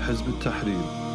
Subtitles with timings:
[0.00, 1.06] حزب التحرير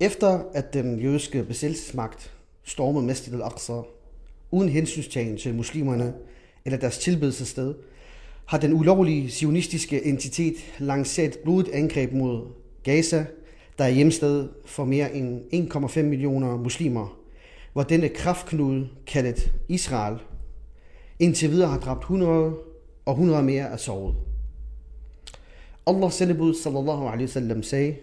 [0.00, 2.32] Efter at den jødiske besættelsesmagt
[2.64, 3.80] stormede Masjid al-Aqsa
[4.50, 6.14] uden hensynstagen til muslimerne
[6.64, 7.74] eller deres tilbedelsessted,
[8.46, 12.46] har den ulovlige sionistiske entitet lanceret et blodigt angreb mod
[12.82, 13.26] Gaza,
[13.78, 17.18] der er hjemsted for mere end 1,5 millioner muslimer,
[17.72, 20.18] hvor denne kraftknude, kaldet Israel,
[21.18, 22.54] indtil videre har dræbt 100
[23.05, 24.15] og 100 mere er såret.
[25.87, 27.95] Allah sendebud sallallahu alaihi wasallam sagde,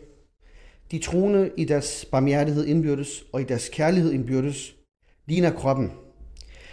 [0.90, 4.74] de troende i deres barmhjertighed indbyrdes og i deres kærlighed indbyrdes
[5.26, 5.92] ligner kroppen.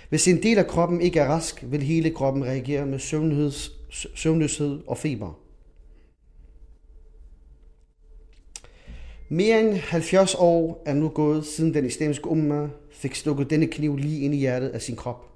[0.10, 3.00] Hvis en del af kroppen ikke er rask, vil hele kroppen reagere med
[4.16, 5.40] søvnløshed og feber.
[9.30, 13.98] Mere end 70 år er nu gået, siden den islamiske umma fik stukket denne kniv
[13.98, 15.35] lige ind i hjertet af sin krop,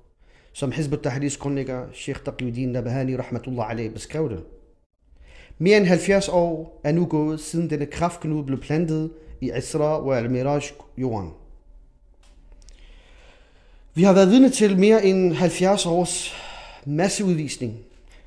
[0.59, 4.43] som Hizb ut-Tahrirs grundlægger Sheikh Taqiyuddin Nabahani rahmatullah alayhi beskrev det.
[5.57, 10.17] Mere end 70 år er nu gået, siden denne kraftknude blev plantet i Isra og
[10.17, 10.61] al-Miraj
[10.97, 11.29] jorden.
[13.93, 16.35] Vi har været vidne til mere end 70 års
[16.85, 17.77] masseudvisning,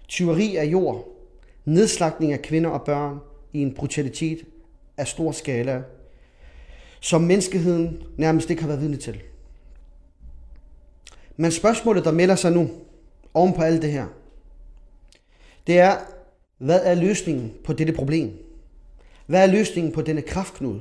[0.09, 1.09] tyveri af jord,
[1.65, 3.19] nedslagning af kvinder og børn
[3.53, 4.39] i en brutalitet
[4.97, 5.83] af stor skala,
[7.01, 9.21] som menneskeheden nærmest ikke har været vidne til.
[11.37, 12.71] Men spørgsmålet, der melder sig nu,
[13.35, 14.07] oven på alt det her,
[15.67, 15.97] det er,
[16.59, 18.31] hvad er løsningen på dette problem?
[19.27, 20.81] Hvad er løsningen på denne kraftknude?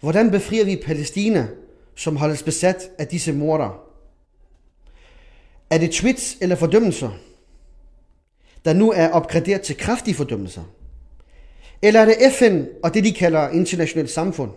[0.00, 1.48] Hvordan befrier vi Palæstina,
[1.94, 3.82] som holdes besat af disse morder?
[5.70, 7.10] Er det tweets eller fordømmelser,
[8.64, 10.62] der nu er opgraderet til kraftige fordømmelser?
[11.82, 14.50] Eller er det FN og det, de kalder internationalt samfund?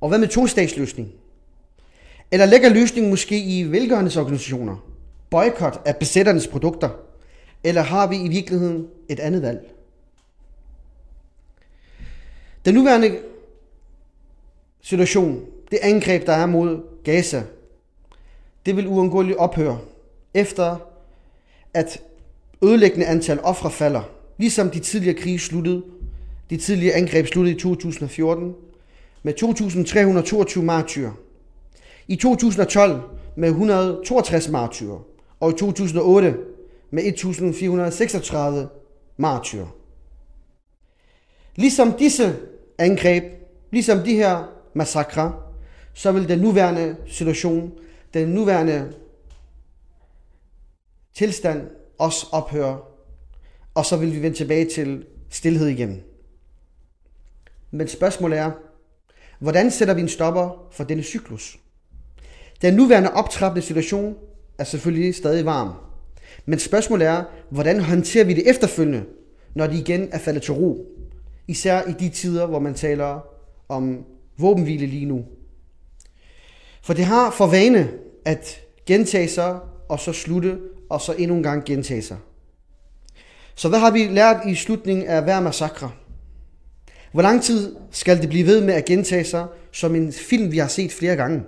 [0.00, 1.12] Og hvad med to-statsløsning?
[2.32, 4.76] Eller ligger løsningen måske i velgørenhedsorganisationer?
[5.30, 6.88] Boykot af besætternes produkter?
[7.64, 9.70] Eller har vi i virkeligheden et andet valg?
[12.64, 13.18] Den nuværende
[14.82, 17.42] situation, det angreb, der er mod Gaza,
[18.66, 19.78] det vil uundgåeligt ophøre,
[20.34, 20.76] efter
[21.74, 22.02] at
[22.62, 24.02] ødelæggende antal ofre falder,
[24.38, 25.82] ligesom de tidligere krige sluttede,
[26.50, 28.54] de tidligere angreb sluttede i 2014
[29.22, 29.34] med
[30.56, 31.12] 2.322 martyrer,
[32.08, 33.02] i 2012
[33.36, 35.04] med 162 martyrer,
[35.40, 36.36] og i 2008
[36.90, 38.68] med 1436
[39.16, 39.66] martyrer.
[41.56, 42.36] Ligesom disse
[42.78, 43.24] angreb,
[43.70, 45.34] ligesom de her massakre,
[45.94, 47.72] så vil den nuværende situation,
[48.14, 48.92] den nuværende
[51.14, 52.78] tilstand også ophøre,
[53.74, 56.02] og så vil vi vende tilbage til stillhed igen.
[57.70, 58.50] Men spørgsmålet er,
[59.38, 61.58] hvordan sætter vi en stopper for denne cyklus?
[62.62, 64.14] Den nuværende optrappende situation
[64.58, 65.72] er selvfølgelig stadig varm.
[66.46, 69.04] Men spørgsmålet er, hvordan håndterer vi det efterfølgende,
[69.54, 70.86] når de igen er faldet til ro?
[71.48, 73.20] Især i de tider, hvor man taler
[73.68, 74.04] om
[74.38, 75.24] våbenhvile lige nu.
[76.82, 77.90] For det har for vane
[78.24, 80.58] at gentage sig, og så slutte,
[80.90, 82.16] og så endnu en gang gentage sig.
[83.54, 85.90] Så hvad har vi lært i slutningen af hver massakre?
[87.12, 90.58] Hvor lang tid skal det blive ved med at gentage sig, som en film, vi
[90.58, 91.42] har set flere gange?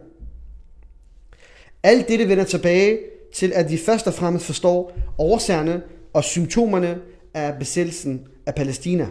[1.83, 2.99] Alt dette vender tilbage
[3.35, 7.01] til, at vi først og fremmest forstår årsagerne og symptomerne
[7.35, 9.09] af besættelsen af Palæstina.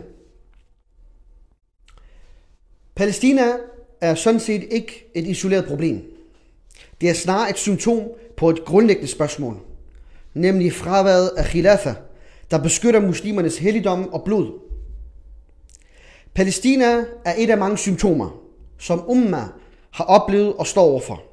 [2.95, 3.43] Palæstina
[4.01, 6.01] er sådan set ikke et isoleret problem.
[7.01, 8.03] Det er snarere et symptom
[8.37, 9.57] på et grundlæggende spørgsmål,
[10.33, 11.93] nemlig fraværet af khilafa,
[12.51, 14.59] der beskytter muslimernes helligdom og blod.
[16.33, 18.41] Palæstina er et af mange symptomer,
[18.77, 19.43] som umma
[19.91, 21.23] har oplevet og står overfor.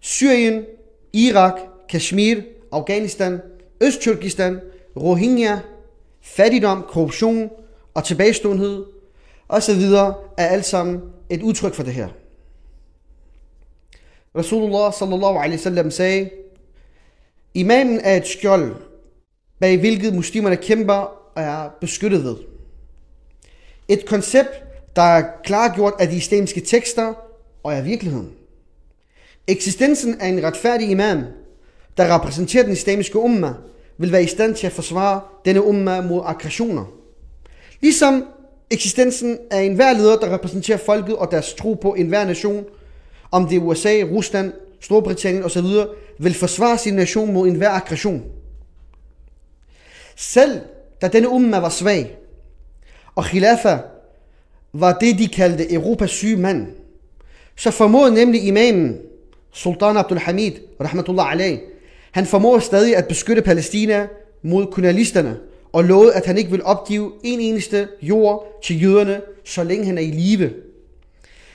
[0.00, 0.64] Syrien,
[1.12, 2.36] Irak, Kashmir,
[2.72, 3.40] Afghanistan,
[3.80, 4.60] Østtyrkistan,
[4.96, 5.58] Rohingya,
[6.20, 7.50] fattigdom, korruption
[7.94, 8.84] og tilbageståenhed
[9.48, 9.82] osv.
[10.38, 11.00] er alt sammen
[11.30, 12.08] et udtryk for det her.
[14.36, 16.30] Rasulullah sallallahu alaihi wasallam sagde,
[17.54, 18.76] Imamen er et skjold,
[19.60, 20.94] bag hvilket muslimerne kæmper
[21.34, 22.36] og er beskyttet ved.
[23.88, 24.50] Et koncept,
[24.96, 27.14] der er klargjort af de islamiske tekster
[27.62, 28.37] og af virkeligheden.
[29.48, 31.22] Eksistensen af en retfærdig imam,
[31.96, 33.52] der repræsenterer den islamiske umma,
[33.98, 36.84] vil være i stand til at forsvare denne umma mod aggressioner.
[37.80, 38.24] Ligesom
[38.70, 42.64] eksistensen af enhver leder, der repræsenterer folket og deres tro på enhver nation,
[43.30, 45.66] om det er USA, Rusland, Storbritannien osv.,
[46.18, 48.22] vil forsvare sin nation mod enhver aggression.
[50.16, 50.60] Selv
[51.02, 52.18] da denne umma var svag,
[53.14, 53.78] og khilafa
[54.72, 56.66] var det, de kaldte Europas syge mand,
[57.56, 58.98] så formåede nemlig imamen,
[59.52, 61.58] Sultan Abdul Hamid, rahmatullah alayh,
[62.12, 64.08] han formår stadig at beskytte Palæstina
[64.42, 65.38] mod kolonialisterne
[65.72, 69.98] og lovede, at han ikke vil opgive en eneste jord til jøderne, så længe han
[69.98, 70.52] er i live.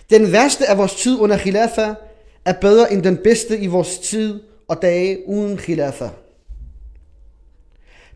[0.09, 1.93] Den værste af vores tid under khilafa
[2.45, 6.09] er bedre end den bedste i vores tid og dage uden khilafa.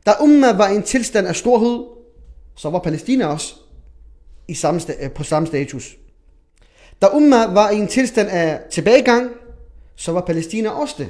[0.06, 1.80] Da Umma var i en tilstand af storhed,
[2.56, 3.56] så var Palæstina også
[4.48, 4.82] i samme,
[5.16, 5.98] på samme status.
[7.02, 9.32] Da Umma var i en tilstand af tilbagegang,
[9.98, 11.10] så var Palæstina også det.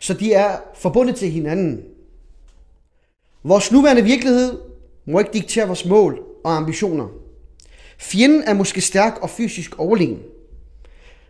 [0.00, 1.84] Så de er forbundet til hinanden.
[3.42, 4.58] Vores nuværende virkelighed
[5.04, 7.08] må ikke diktere vores mål og ambitioner.
[7.98, 10.18] Fjenden er måske stærk og fysisk overlegen.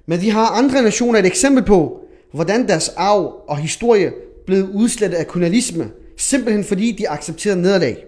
[0.06, 4.12] Men de har andre nationer et eksempel på, hvordan deres arv og historie
[4.46, 8.04] blev udslettet af kolonialisme, simpelthen fordi de accepterede nederlag.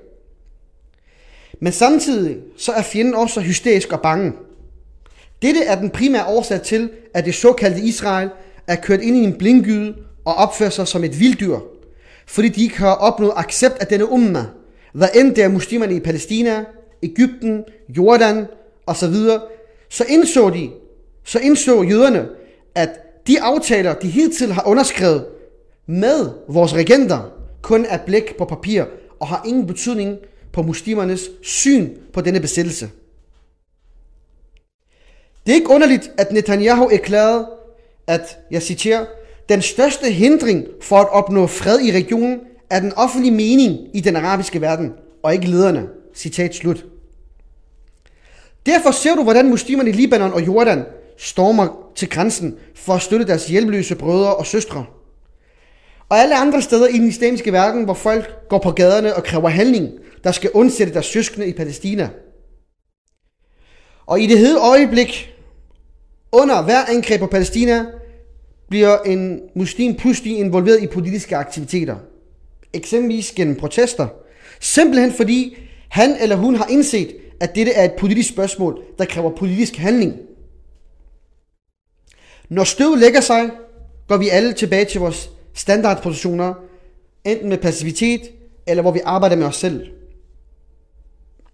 [1.60, 4.32] Men samtidig så er fjenden også hysterisk og bange.
[5.42, 8.28] Dette er den primære årsag til, at det såkaldte Israel
[8.66, 9.94] er kørt ind i en blindgyde
[10.24, 11.58] og opfører sig som et vilddyr,
[12.26, 14.44] fordi de ikke har opnået accept af denne umma,
[14.92, 16.64] hvad end det er muslimerne i Palæstina,
[17.02, 18.46] Ægypten, Jordan
[18.86, 19.14] osv.,
[19.88, 20.70] så indså de,
[21.24, 22.28] så indså jøderne,
[22.74, 22.90] at
[23.26, 25.26] de aftaler, de hidtil har underskrevet
[25.86, 28.84] med vores regenter, kun er blæk på papir
[29.20, 30.16] og har ingen betydning
[30.52, 32.90] på muslimernes syn på denne besættelse.
[35.46, 37.46] Det er ikke underligt, at Netanyahu erklærede,
[38.06, 39.06] at, jeg citerer,
[39.48, 42.40] den største hindring for at opnå fred i regionen
[42.70, 44.92] er den offentlige mening i den arabiske verden,
[45.22, 45.88] og ikke lederne.
[46.14, 46.84] Citat slut.
[48.66, 50.84] Derfor ser du, hvordan muslimerne i Libanon og Jordan
[51.16, 54.86] stormer til grænsen for at støtte deres hjælpeløse brødre og søstre.
[56.08, 59.48] Og alle andre steder i den islamiske verden, hvor folk går på gaderne og kræver
[59.48, 59.90] handling,
[60.24, 62.10] der skal undsætte deres søskende i Palæstina.
[64.06, 65.31] Og i det hede øjeblik,
[66.32, 67.86] under hver angreb på Palæstina,
[68.68, 71.96] bliver en muslim pludselig involveret i politiske aktiviteter.
[72.72, 74.08] Eksempelvis gennem protester.
[74.60, 75.56] Simpelthen fordi
[75.88, 80.14] han eller hun har indset, at dette er et politisk spørgsmål, der kræver politisk handling.
[82.48, 83.50] Når støvet lægger sig,
[84.08, 86.54] går vi alle tilbage til vores standardpositioner,
[87.24, 88.20] enten med passivitet,
[88.66, 89.86] eller hvor vi arbejder med os selv.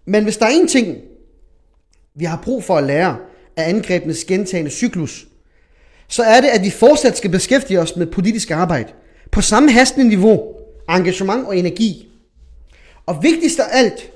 [0.05, 0.97] Men hvis der er en ting,
[2.15, 3.17] vi har brug for at lære
[3.59, 5.27] af angrebenes gentagende cyklus,
[6.07, 8.93] så er det, at vi fortsat skal beskæftige os med politisk arbejde
[9.31, 10.43] på samme hastende niveau,
[10.89, 12.07] engagement og energi.
[13.05, 14.11] Og vigtigst af alt,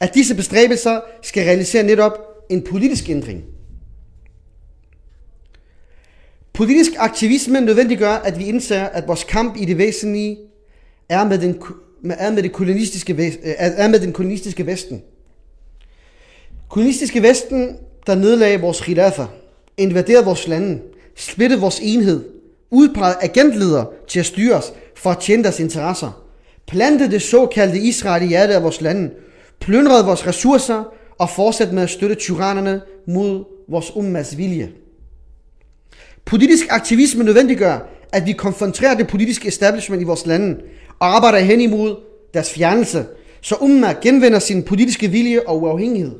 [0.00, 2.18] at disse bestræbelser skal realisere netop
[2.50, 3.44] en politisk ændring.
[6.52, 10.38] Politisk aktivisme nødvendiggør, at vi indser, at vores kamp i det væsentlige
[11.08, 11.62] er med den,
[12.10, 15.02] er med det kolonistiske, øh, er med den kolonistiske vesten.
[16.68, 19.24] Kolonistiske vesten, der nedlagde vores khilafa,
[19.76, 20.80] invaderede vores lande,
[21.16, 22.24] splittede vores enhed,
[22.70, 26.24] udpegede agentledere til at styre os for at tjene deres interesser,
[26.66, 29.10] plantede det såkaldte Israel i hjertet af vores lande,
[29.60, 30.84] plyndrede vores ressourcer
[31.18, 34.72] og fortsatte med at støtte tyrannerne mod vores ummas vilje.
[36.24, 37.78] Politisk aktivisme nødvendiggør,
[38.12, 40.56] at vi konfronterer det politiske establishment i vores lande
[40.98, 41.96] og arbejder hen imod
[42.34, 43.04] deres fjernelse,
[43.40, 46.12] så umma genvinder sin politiske vilje og uafhængighed.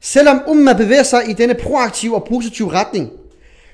[0.00, 3.10] Selvom umma bevæger sig i denne proaktive og positive retning,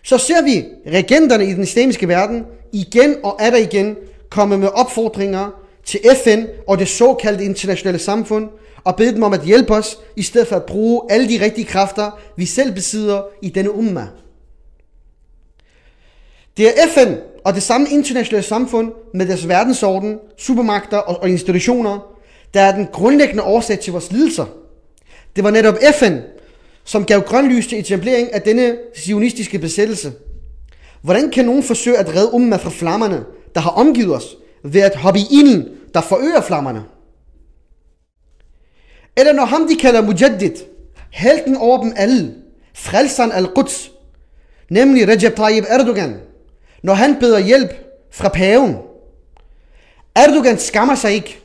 [0.03, 3.97] så ser vi regenterne i den islamiske verden igen og er der igen
[4.31, 5.51] komme med opfordringer
[5.85, 8.49] til FN og det såkaldte internationale samfund
[8.85, 11.65] og bede dem om at hjælpe os, i stedet for at bruge alle de rigtige
[11.65, 14.09] kræfter, vi selv besidder i denne umma.
[16.57, 21.99] Det er FN og det samme internationale samfund med deres verdensorden, supermagter og institutioner,
[22.55, 24.47] der er den grundlæggende årsag til vores lidelser.
[25.37, 26.17] Det var netop FN,
[26.85, 30.13] som gav grønlys til etablering af denne sionistiske besættelse.
[31.03, 33.25] Hvordan kan nogen forsøge at redde umma fra flammerne,
[33.55, 36.85] der har omgivet os, ved at hoppe i ilden, der forøger flammerne?
[39.17, 40.57] Eller når ham de kalder Mujaddid,
[41.11, 42.35] helten over dem alle,
[42.75, 43.91] frelseren al-Quds,
[44.69, 46.17] nemlig Recep Tayyip Erdogan,
[46.83, 47.71] når han beder hjælp
[48.11, 48.77] fra paven.
[50.15, 51.39] Erdogan skammer sig ikke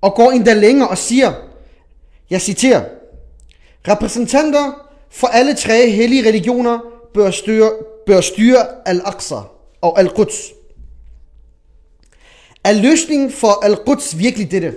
[0.00, 1.32] og går endda længere og siger,
[2.30, 2.84] jeg citerer,
[3.88, 4.72] repræsentanter
[5.10, 6.78] for alle tre hellige religioner
[7.14, 7.70] bør styre,
[8.06, 9.40] bør styre Al-Aqsa
[9.80, 10.52] og Al-Quds.
[12.64, 14.74] Er løsningen for Al-Quds virkelig dette?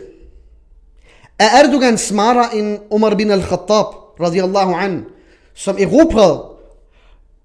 [1.39, 3.85] Er Erdogan smartere end Umar bin al-Khattab,
[4.19, 5.05] radiyallahu an,
[5.53, 6.43] som erobrede,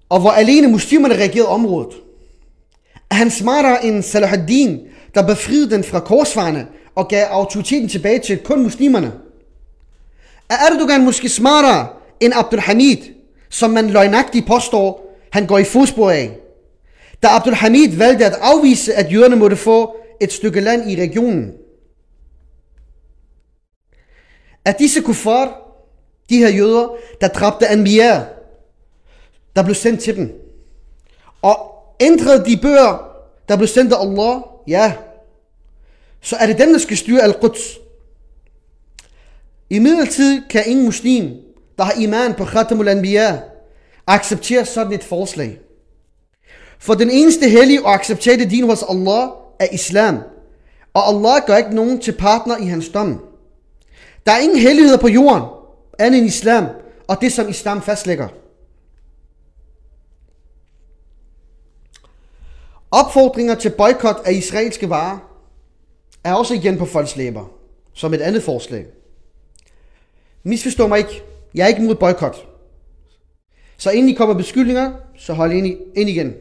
[0.09, 1.93] og hvor alene muslimerne regerede området?
[3.11, 4.79] Er han smartere end Salahuddin,
[5.15, 9.11] der befriede den fra korsfarerne og gav autoriteten tilbage til kun muslimerne?
[10.49, 11.87] Er Erdogan måske smartere
[12.19, 12.97] end Abdul Hamid,
[13.49, 16.37] som man løgnagtigt påstår, han går i fodspor af?
[17.23, 21.53] Da Abdul Hamid valgte at afvise, at jøderne måtte få et stykke land i regionen.
[24.65, 25.59] At disse kuffar,
[26.29, 28.21] de her jøder, der dræbte Anbiya,
[29.55, 30.39] der blev sendt til dem,
[31.41, 33.07] og ændrede de bøger,
[33.49, 34.93] der blev sendt af Allah, ja,
[36.21, 37.82] så er det dem, der skal styre Al-Quds.
[39.73, 41.31] I midlertid kan ingen muslim,
[41.77, 43.39] der har iman på Khatamul Anbiya,
[44.07, 45.59] acceptere sådan et forslag.
[46.79, 50.19] For den eneste hellige og accepterede din hos Allah er islam.
[50.93, 53.25] Og Allah gør ikke nogen til partner i hans dom.
[54.25, 55.43] Der er ingen helligheder på jorden,
[55.99, 56.65] andet end islam,
[57.07, 58.27] og det som islam fastlægger.
[62.91, 65.17] Opfordringer til boykot af israelske varer
[66.23, 67.45] er også igen på folks læber,
[67.93, 68.85] som et andet forslag.
[70.43, 71.23] Misforstå mig ikke.
[71.55, 72.47] Jeg er ikke imod boykot.
[73.77, 76.33] Så inden I kommer beskyldninger, så hold ind, ind igen.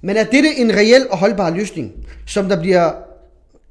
[0.00, 1.92] Men er dette en reel og holdbar løsning,
[2.26, 2.92] som der bliver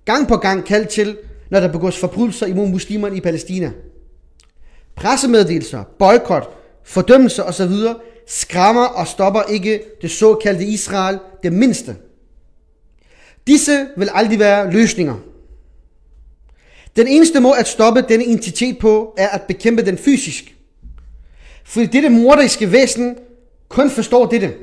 [0.05, 1.17] gang på gang kaldt til,
[1.49, 3.71] når der begås forbrydelser imod muslimerne i Palæstina?
[4.95, 6.49] Pressemeddelelser, boykot,
[6.83, 7.71] fordømmelser osv.
[8.27, 11.95] skræmmer og stopper ikke det såkaldte Israel det mindste.
[13.47, 15.15] Disse vil aldrig være løsninger.
[16.95, 20.55] Den eneste måde at stoppe denne entitet på, er at bekæmpe den fysisk.
[21.65, 23.17] Fordi dette morderiske væsen
[23.69, 24.53] kun forstår dette.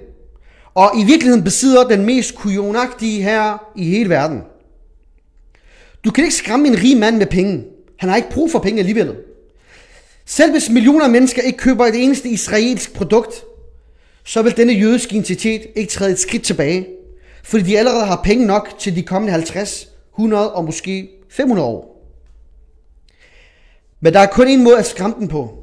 [0.74, 4.40] Og i virkeligheden besidder den mest kujonagtige her i hele verden.
[6.04, 7.64] Du kan ikke skræmme en rig mand med penge.
[7.96, 9.16] Han har ikke brug for penge alligevel.
[10.26, 13.44] Selv hvis millioner af mennesker ikke køber et eneste israelsk produkt,
[14.24, 16.86] så vil denne jødiske entitet ikke træde et skridt tilbage,
[17.44, 21.91] fordi de allerede har penge nok til de kommende 50, 100 og måske 500 år.
[24.04, 25.58] Men der er kun en måde at skræmme den på.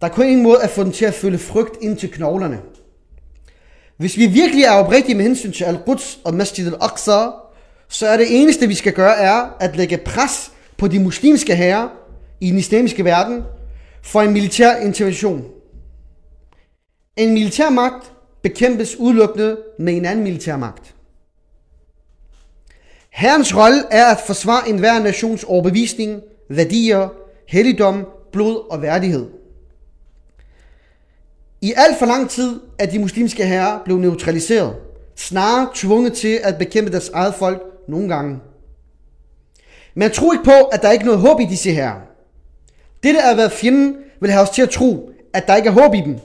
[0.00, 2.60] Der er kun en måde at få den til at føle frygt ind til knoglerne.
[3.96, 7.26] Hvis vi virkelig er oprigtige med hensyn til Al-Quds og Masjid al-Aqsa,
[7.88, 11.88] så er det eneste, vi skal gøre, er at lægge pres på de muslimske herrer
[12.40, 13.42] i den islamiske verden
[14.02, 15.44] for en militær intervention.
[17.16, 20.94] En militær magt bekæmpes udelukkende med en anden militær magt.
[23.10, 27.08] Herrens rolle er at forsvare enhver nations overbevisning, værdier,
[27.50, 29.26] helligdom, blod og værdighed.
[31.60, 34.76] I alt for lang tid er de muslimske herrer blevet neutraliseret,
[35.16, 38.38] snarere tvunget til at bekæmpe deres eget folk nogle gange.
[39.94, 42.00] Men tror ikke på, at der ikke er noget håb i disse herrer.
[43.02, 45.94] Dette er, hvad fjenden vil have os til at tro, at der ikke er håb
[45.94, 46.18] i dem.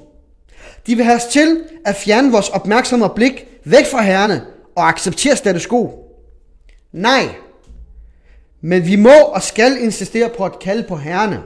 [0.87, 4.87] De vil have os til at fjerne vores opmærksomhed og blik væk fra herrerne og
[4.87, 5.91] acceptere status quo.
[6.91, 7.29] Nej,
[8.65, 11.43] men vi må og skal insistere på at kalde på herrerne.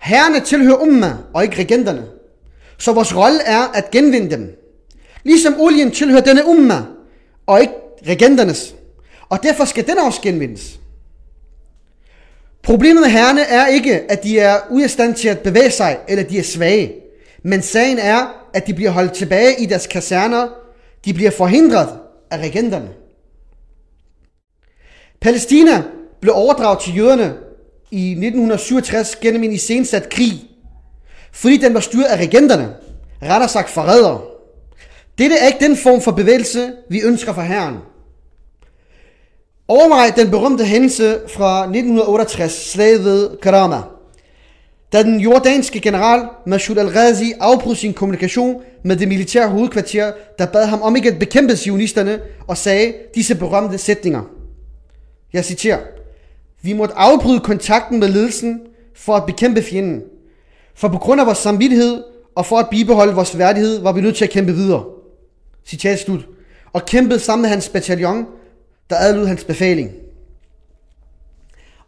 [0.00, 2.06] Herrerne tilhører umma og ikke regenterne.
[2.78, 4.56] Så vores rolle er at genvinde dem.
[5.24, 6.82] Ligesom olien tilhører denne umma
[7.46, 7.72] og ikke
[8.08, 8.74] regenternes.
[9.28, 10.80] Og derfor skal den også genvindes.
[12.62, 15.98] Problemet med herrerne er ikke, at de er ude af stand til at bevæge sig,
[16.08, 16.92] eller de er svage.
[17.42, 20.48] Men sagen er, at de bliver holdt tilbage i deres kaserner.
[21.04, 21.88] De bliver forhindret
[22.30, 22.99] af regenterne.
[25.20, 25.82] Palæstina
[26.20, 27.34] blev overdraget til jøderne
[27.90, 30.32] i 1967 gennem en iscensat krig,
[31.32, 32.74] fordi den var styret af regenterne,
[33.22, 34.20] rettere sagt forrædere.
[35.18, 37.76] Dette er ikke den form for bevægelse, vi ønsker for herren.
[39.68, 43.82] Overvej den berømte hændelse fra 1968, slaget ved Karama,
[44.92, 50.66] da den jordanske general Mashoud al-Ghazi afbrød sin kommunikation med det militære hovedkvarter, der bad
[50.66, 54.39] ham om ikke at bekæmpe sionisterne og sagde disse berømte sætninger.
[55.32, 55.78] Jeg citerer.
[56.62, 58.60] Vi måtte afbryde kontakten med ledelsen
[58.94, 60.02] for at bekæmpe fjenden.
[60.74, 64.16] For på grund af vores samvittighed og for at bibeholde vores værdighed, var vi nødt
[64.16, 64.84] til at kæmpe videre.
[65.66, 66.28] Citat slut.
[66.72, 68.26] Og kæmpede sammen med hans bataljon,
[68.90, 69.90] der adlød hans befaling.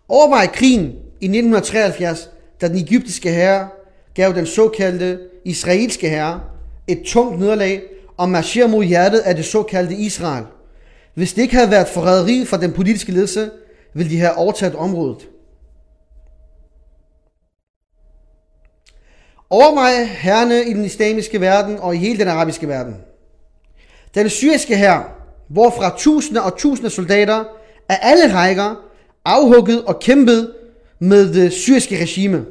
[0.08, 0.84] Overvej krigen
[1.20, 2.28] i 1973,
[2.60, 3.68] da den egyptiske herre
[4.14, 6.40] gav den såkaldte israelske herre
[6.86, 7.82] et tungt nederlag
[8.16, 10.44] og marcherer mod hjertet af det såkaldte Israel.
[11.14, 13.50] Hvis det ikke havde været forræderi fra den politiske ledelse,
[13.94, 15.28] ville de have overtaget området.
[19.50, 22.96] Overvej herrene i den islamiske verden og i hele den arabiske verden.
[24.14, 27.44] Den syriske hær, hvorfra tusinder og tusinder soldater
[27.88, 28.74] af alle rækker
[29.24, 30.54] afhugget og kæmpet
[30.98, 32.46] med det syriske regime.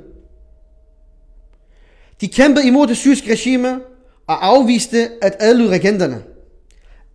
[2.21, 3.81] De kæmpede imod det syriske regime
[4.27, 6.23] og afviste at adlyde regenterne.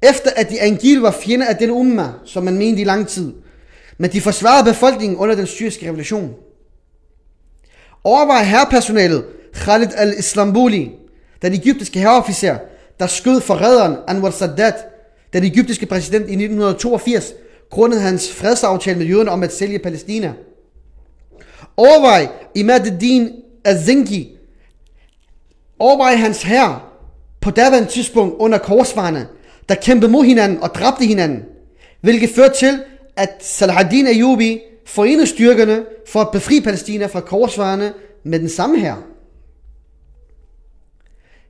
[0.03, 3.33] Efter at de angiveligt var fjender af den umma, som man mente i lang tid.
[3.99, 6.35] Men de forsvarede befolkningen under den syriske revolution.
[8.05, 9.25] Overvej herrepersonalet
[9.55, 10.93] Khalid al-Islambuli,
[11.43, 12.59] den egyptiske herreofficer,
[13.01, 14.75] der skød forræderen Anwar Sadat,
[15.33, 17.33] den egyptiske præsident i 1982,
[17.71, 20.33] grundet hans fredsaftale med jøderne om at sælge Palæstina.
[21.77, 23.31] Overvej Imad al-Din
[23.65, 24.37] al-Zinki,
[25.79, 26.81] overvej hans herre
[27.41, 29.27] på daværende tidspunkt under korsvarene,
[29.69, 31.45] der kæmpede mod hinanden og dræbte hinanden,
[32.01, 32.83] hvilket førte til,
[33.17, 37.95] at Salahuddin Ayyubi forenede styrkerne for at befri Palæstina fra korsvarerne
[38.25, 38.97] med den samme her.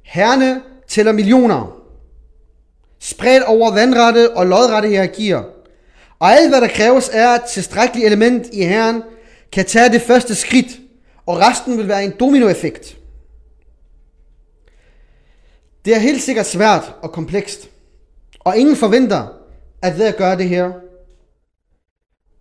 [0.02, 1.82] Herrene tæller millioner,
[2.98, 5.42] spredt over vandrette og lodrette hierarkier.
[6.18, 9.02] Og alt hvad der kræves er, at tilstrækkelig element i herren
[9.52, 10.80] kan tage det første skridt,
[11.26, 12.96] og resten vil være en dominoeffekt.
[15.84, 17.70] Det er helt sikkert svært og komplekst,
[18.46, 19.26] og ingen forventer,
[19.82, 20.72] at ved at gøre det her,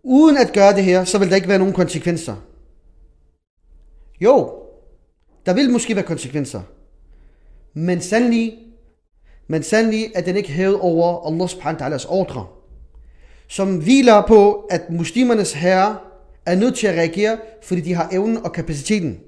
[0.03, 2.35] uden at gøre det her, så vil der ikke være nogen konsekvenser.
[4.21, 4.53] Jo,
[5.45, 6.61] der vil måske være konsekvenser,
[7.73, 8.57] men sandelig,
[9.47, 12.47] men sandelig er den ikke hævet over Allah subhanahu wa ta'alas ordre,
[13.47, 15.97] som hviler på, at muslimernes herre
[16.45, 19.19] er nødt til at reagere, fordi de har evnen og kapaciteten.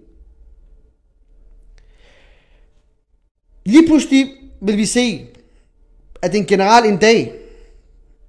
[3.66, 4.28] Lige pludselig
[4.62, 5.28] vil vi se,
[6.22, 7.34] at en general en dag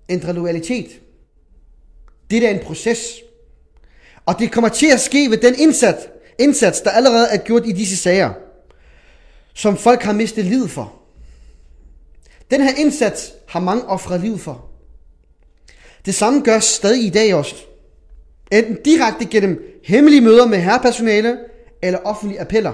[0.09, 1.01] ændrer loyalitet.
[2.31, 3.15] Det er en proces.
[4.27, 7.73] Og det kommer til at ske ved den indsats, indsats, der allerede er gjort i
[7.73, 8.33] disse sager,
[9.55, 10.95] som folk har mistet livet for.
[12.51, 14.65] Den her indsats har mange offret livet for.
[16.07, 17.55] Det samme gør stadig i dag også.
[18.53, 21.39] Enten direkte gennem hemmelige møder med herrepersonale
[21.83, 22.73] eller offentlige appeller.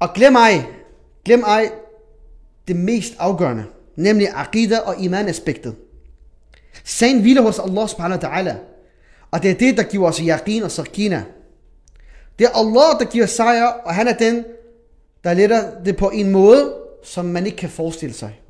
[0.00, 0.64] Og glem ej,
[1.24, 1.70] glem ej
[2.68, 3.64] det mest afgørende,
[3.96, 5.74] nemlig aqida og iman-aspektet.
[6.84, 8.54] Sagen hviler hos Allah subhanahu wa ta'ala,
[9.30, 11.24] og det er det, der giver os yaqin og sakina.
[12.38, 14.44] Det er Allah, der giver sejr, og han er den,
[15.24, 18.40] der letter det på en måde, som man ikke kan forestille sig.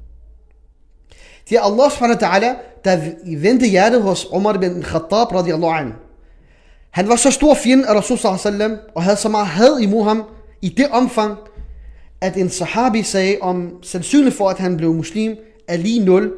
[1.49, 5.93] Det er Allah subhanahu wa ta'ala, der vendte hjertet hos Umar bin Khattab radiyallahu anhu.
[6.91, 10.25] Han var så stor fjende af Rasul sallam, og havde så meget had imod ham,
[10.63, 11.39] i det omfang,
[12.23, 15.37] at en sahabi sagde om sandsynligt for, at han blev muslim,
[15.69, 16.33] er lige nul,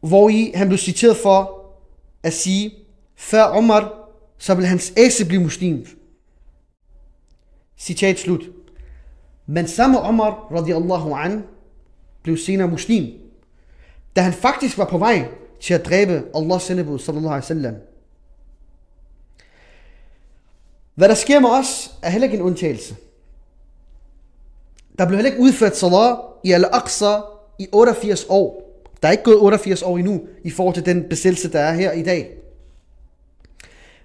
[0.00, 1.64] hvor i han blev citeret for
[2.22, 2.74] at sige,
[3.16, 5.86] før Omar, så vil hans æse blive muslim.
[7.78, 8.42] Citat slut.
[9.46, 11.44] Men samme Omar, radiallahu an,
[12.22, 13.20] blev senere muslim,
[14.16, 15.28] da han faktisk var på vej
[15.60, 17.74] til at dræbe Allahs sendebud, sallallahu alaihi wasallam.
[20.94, 22.96] Hvad der sker med os, er heller ikke en undtagelse.
[24.98, 27.20] Der blev heller ikke udført salat i Al-Aqsa
[27.58, 28.64] i 88 år.
[29.02, 31.92] Der er ikke gået 88 år endnu i forhold til den besættelse, der er her
[31.92, 32.36] i dag.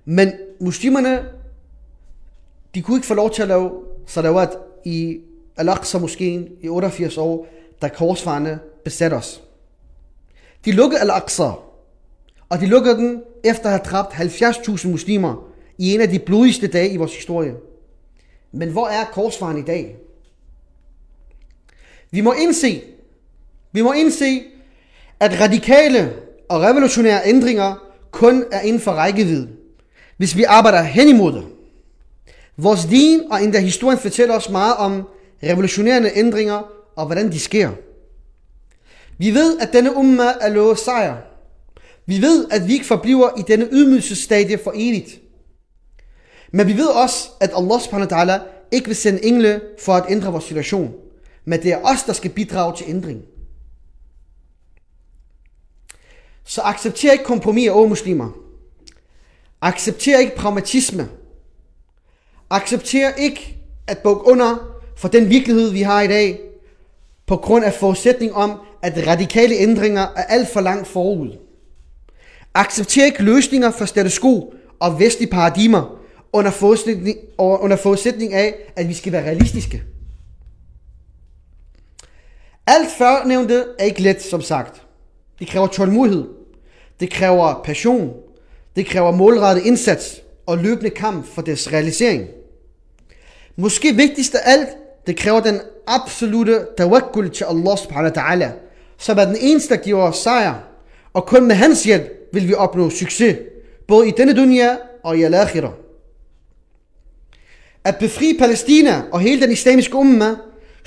[0.06, 1.26] Men muslimerne,
[2.76, 3.72] de kunne ikke få lov til at lave
[4.06, 5.20] salawat i
[5.58, 7.48] Al-Aqsa moskeen i 88 år,
[7.82, 9.44] da korsfarerne besatte os.
[10.66, 11.52] De lukkede Al-Aqsa,
[12.50, 16.68] og de lukkede den efter at have dræbt 70.000 muslimer i en af de blodigste
[16.68, 17.56] dage i vores historie.
[18.52, 19.96] Men hvor er korsfaren i dag?
[22.12, 22.82] Vi må indse,
[23.72, 24.44] vi må indse,
[25.20, 26.14] at radikale
[26.50, 27.76] og revolutionære ændringer
[28.12, 29.50] kun er inden for rækkevidde,
[30.18, 31.46] hvis vi arbejder hen imod det.
[32.58, 35.04] Vores din og endda historien fortæller os meget om
[35.44, 36.62] revolutionerende ændringer
[36.96, 37.70] og hvordan de sker.
[39.18, 41.18] Vi ved, at denne umma er lovet sejr.
[42.06, 45.20] Vi ved, at vi ikke forbliver i denne ydmygelsesstadie for evigt.
[46.52, 48.40] Men vi ved også, at Allah subhanahu wa ta'ala
[48.72, 50.94] ikke vil sende engle for at ændre vores situation.
[51.50, 53.22] Men det er os, der skal bidrage til ændring.
[56.44, 58.30] Så accepter ikke kompromis over muslimer.
[59.62, 61.10] Accepter ikke pragmatisme.
[62.50, 63.58] Accepter ikke
[63.88, 66.40] at bukke under for den virkelighed, vi har i dag,
[67.28, 71.38] på grund af forudsætning om, at radikale ændringer er alt for langt forud.
[72.54, 76.00] Accepter ikke løsninger for status quo og vestlige paradigmer
[76.34, 79.84] under forudsætning, under forudsætning af, at vi skal være realistiske.
[82.72, 84.82] Alt førnævnte er ikke let, som sagt.
[85.40, 86.24] Det kræver tålmodighed.
[87.00, 88.14] Det kræver passion.
[88.76, 92.28] Det kræver målrettet indsats og løbende kamp for dets realisering.
[93.56, 94.68] Måske vigtigst af alt,
[95.08, 98.50] det kræver den absolute tawakkul til Allah subhanahu wa ta'ala,
[98.98, 100.56] som er den eneste, der giver os sejr.
[101.14, 103.38] Og kun med hans hjælp vil vi opnå succes,
[103.88, 105.72] både i denne dunya og i al-akhirah.
[107.84, 110.36] At befri Palæstina og hele den islamiske umma,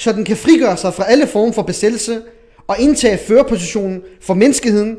[0.02, 2.22] så den kan frigøre sig fra alle former for besættelse
[2.66, 4.98] og indtage førerpositionen for menneskeheden,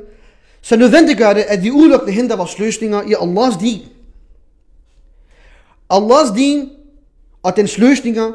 [0.62, 3.80] så nødvendiggør det, at vi udelukkende henter vores løsninger i Allahs din.
[5.90, 6.70] Allahs din
[7.44, 8.32] og dens løsninger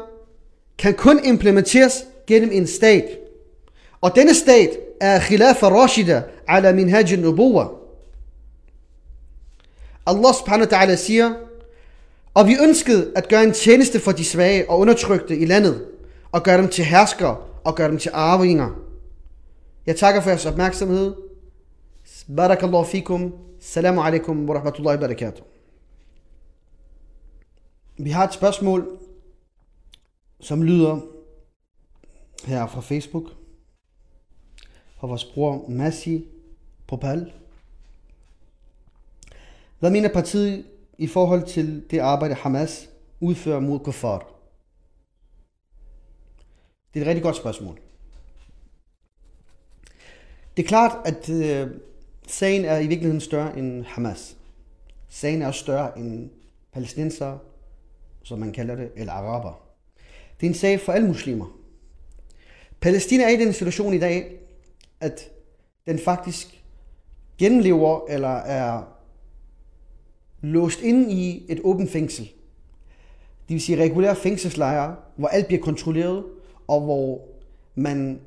[0.77, 3.05] kan kun implementeres gennem en stat.
[4.01, 4.69] Og denne stat
[5.01, 7.67] er khilafa rashida ala minhaj nubuwa.
[10.07, 11.33] Allah subhanahu wa ta'ala siger,
[12.33, 15.85] og vi ønskede at gøre en tjeneste for de svage og undertrykte i landet,
[16.31, 18.69] og gøre dem til herskere og gøre dem til arvinger.
[19.85, 21.15] Jeg takker for jeres opmærksomhed.
[22.35, 23.33] Barakallahu fikum.
[23.59, 25.45] Salamu alaikum wa rahmatullahi wa barakatuh.
[27.97, 28.99] Vi har et spørgsmål,
[30.39, 30.99] som lyder
[32.45, 33.23] her fra Facebook.
[34.99, 36.27] Fra vores bror Massi
[36.87, 37.33] Popal.
[39.79, 40.65] Hvad mener partiet
[40.97, 42.89] i forhold til det arbejde, Hamas
[43.19, 44.38] udfører mod kuffar?
[46.93, 47.79] Det er et rigtig godt spørgsmål.
[50.57, 51.67] Det er klart, at øh,
[52.27, 54.37] sagen er i virkeligheden større end Hamas.
[55.09, 56.29] Sagen er også større end
[56.73, 57.37] palæstinenser,
[58.23, 59.69] som man kalder det, eller araber.
[60.39, 61.59] Det er en sag for alle muslimer.
[62.81, 64.39] Palæstina er i den situation i dag,
[64.99, 65.31] at
[65.87, 66.63] den faktisk
[67.37, 68.83] genlever eller er
[70.41, 72.25] låst inde i et åbent fængsel.
[73.47, 76.25] Det vil sige regulære fængselslejre, hvor alt bliver kontrolleret,
[76.69, 77.21] og hvor
[77.75, 78.19] man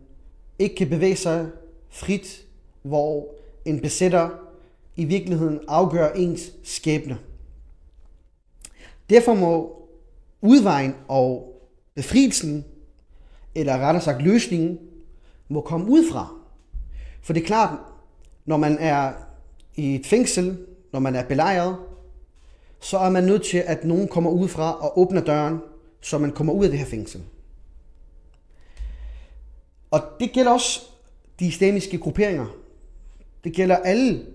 [0.59, 1.47] ikke kan bevæge sig
[1.91, 2.47] frit,
[2.83, 4.29] hvor en besætter
[4.97, 7.19] i virkeligheden afgør ens skæbne.
[9.11, 9.83] Derfor må
[10.41, 11.61] udvejen og
[11.95, 12.65] befrielsen,
[13.55, 14.79] eller rettere sagt løsningen,
[15.49, 16.35] må komme udefra.
[17.23, 17.79] For det er klart,
[18.45, 19.13] når man er
[19.77, 20.59] i et fængsel,
[20.93, 21.77] når man er belejret,
[22.81, 25.59] så er man nødt til, at nogen kommer udefra og åbner døren,
[26.01, 27.23] så man kommer ud af det her fængsel.
[29.93, 30.81] Og det gælder også
[31.41, 32.47] de islamiske grupperinger.
[33.45, 34.27] Det gælder alle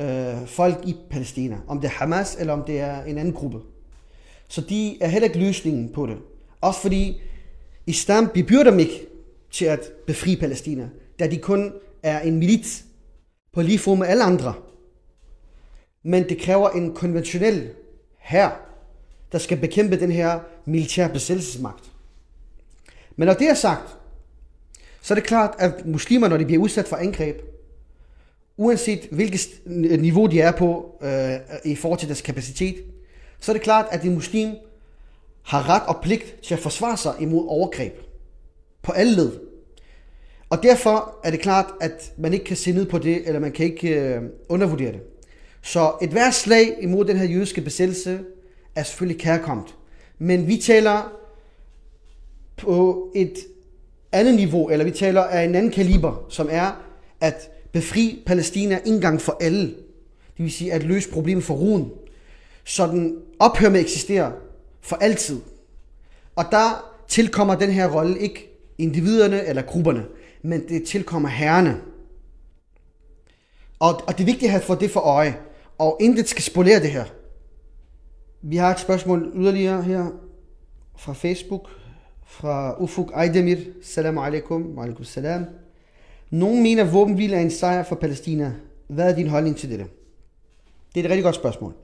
[0.00, 3.58] øh, folk i Palæstina, om det er Hamas eller om det er en anden gruppe.
[4.48, 6.18] Så de er heller ikke løsningen på det.
[6.60, 7.20] Også fordi
[7.86, 9.06] islam bebyrder dem ikke
[9.50, 12.84] til at befri Palæstina, da de kun er en milits
[13.52, 14.54] på lige fod med alle andre.
[16.02, 17.70] Men det kræver en konventionel
[18.18, 18.50] her,
[19.32, 21.92] der skal bekæmpe den her militære besættelsesmagt.
[23.16, 23.96] Men når det er sagt,
[25.06, 27.40] så er det klart, at muslimer, når de bliver udsat for angreb,
[28.56, 29.48] uanset hvilket
[30.00, 31.32] niveau de er på øh,
[31.64, 32.76] i forhold til deres kapacitet,
[33.40, 34.54] så er det klart, at en muslim
[35.42, 37.92] har ret og pligt til at forsvare sig imod overgreb
[38.82, 39.32] på alle led.
[40.50, 43.52] Og derfor er det klart, at man ikke kan se ned på det, eller man
[43.52, 45.00] kan ikke øh, undervurdere det.
[45.62, 48.20] Så et hvert slag imod den her jødiske besættelse
[48.74, 49.74] er selvfølgelig kærkomt.
[50.18, 51.12] Men vi taler
[52.56, 53.36] på et
[54.12, 56.82] andet niveau, eller vi taler af en anden kaliber, som er
[57.20, 59.66] at befri Palæstina en gang for alle.
[60.36, 61.90] Det vil sige at løse problemet for ruen.
[62.64, 64.32] så den ophører med at eksistere
[64.80, 65.40] for altid.
[66.36, 70.06] Og der tilkommer den her rolle ikke individerne eller grupperne,
[70.42, 71.80] men det tilkommer herrene.
[73.78, 75.36] Og, og det er vigtigt at få det for øje,
[75.78, 77.04] og intet skal spolere det her.
[78.42, 80.06] Vi har et spørgsmål yderligere her
[80.98, 81.68] fra Facebook,
[82.26, 83.56] fra Ufuk Aydemir.
[83.82, 84.78] Salam alaikum.
[84.78, 85.44] Wa alaikum salam.
[86.30, 88.54] Nogle mener, at våbenhvile er en sejr for Palæstina.
[88.88, 89.86] Hvad er din holdning til dette?
[90.94, 91.74] Det er et rigtig godt spørgsmål.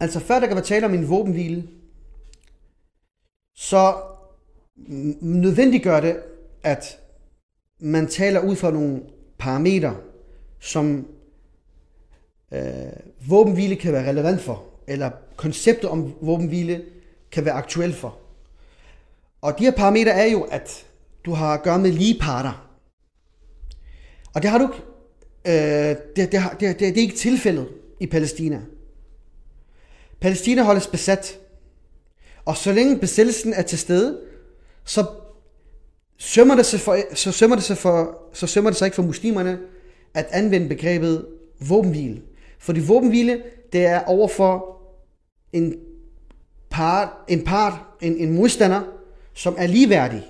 [0.00, 1.68] Altså før der kan være tale om en våbenhvile,
[3.56, 3.94] så
[5.20, 6.22] nødvendiggør det,
[6.62, 7.00] at
[7.78, 9.02] man taler ud fra nogle
[9.38, 9.96] parametre,
[10.60, 11.06] som
[12.52, 12.92] øh,
[13.28, 16.82] våbenhvile kan være relevant for, eller konceptet om våbenhvile
[17.32, 18.18] kan være aktuelt for.
[19.42, 20.86] Og de her parametre er jo, at
[21.24, 22.68] du har at gøre med lige parter.
[24.34, 24.82] Og det har du ikke.
[25.46, 27.68] Øh, det, det, det, det, det er ikke tilfældet
[28.00, 28.60] i Palæstina.
[30.20, 31.38] Palæstina holdes besat.
[32.44, 34.20] Og så længe besættelsen er til stede,
[34.84, 35.04] så
[36.16, 39.02] sømmer det sig, for, så sømmer det sig, for, så sømmer det sig ikke for
[39.02, 39.58] muslimerne
[40.14, 41.26] at anvende begrebet
[41.68, 42.22] våbenhvile.
[42.58, 44.77] Fordi våbenhvile, det er overfor
[45.52, 45.74] en
[46.70, 48.82] part, en, part en, en modstander,
[49.34, 50.22] som er ligeværdig.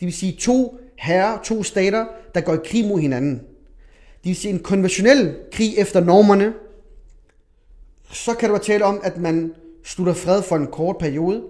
[0.00, 3.34] Det vil sige to herrer, to stater, der går i krig mod hinanden.
[4.24, 6.54] Det vil sige en konventionel krig efter normerne.
[8.12, 11.42] Så kan du være tale om, at man slutter fred for en kort periode.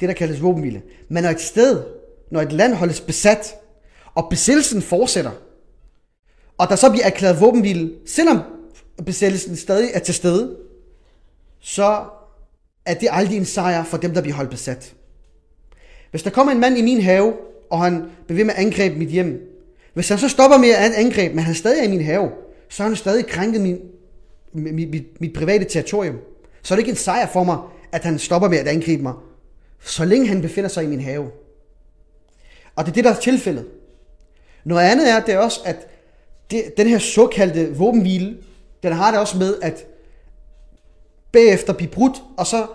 [0.00, 0.82] Det, der kaldes våbenhvile.
[1.08, 1.84] Men når et sted,
[2.30, 3.54] når et land holdes besat,
[4.14, 5.30] og besættelsen fortsætter,
[6.58, 8.38] og der så bliver erklæret våbenhvile, selvom
[9.06, 10.56] besættelsen stadig er til stede,
[11.60, 12.04] så
[12.88, 14.94] at det aldrig en sejr for dem, der bliver holdt besat.
[16.10, 17.34] Hvis der kommer en mand i min have,
[17.70, 19.42] og han bevæger med at angribe mit hjem,
[19.94, 22.30] hvis han så stopper med at angribe, men han stadig er i min have,
[22.68, 23.78] så har han stadig krænket min,
[24.52, 26.16] mit, mit, mit private territorium.
[26.62, 27.58] Så er det ikke en sejr for mig,
[27.92, 29.14] at han stopper med at angribe mig,
[29.84, 31.30] så længe han befinder sig i min have.
[32.76, 33.66] Og det er det, der er tilfældet.
[34.64, 35.88] Noget andet er, det er også, at
[36.50, 38.36] det, den her såkaldte våbenhvile,
[38.82, 39.86] den har det også med, at
[41.32, 42.66] bagefter blive brudt, og så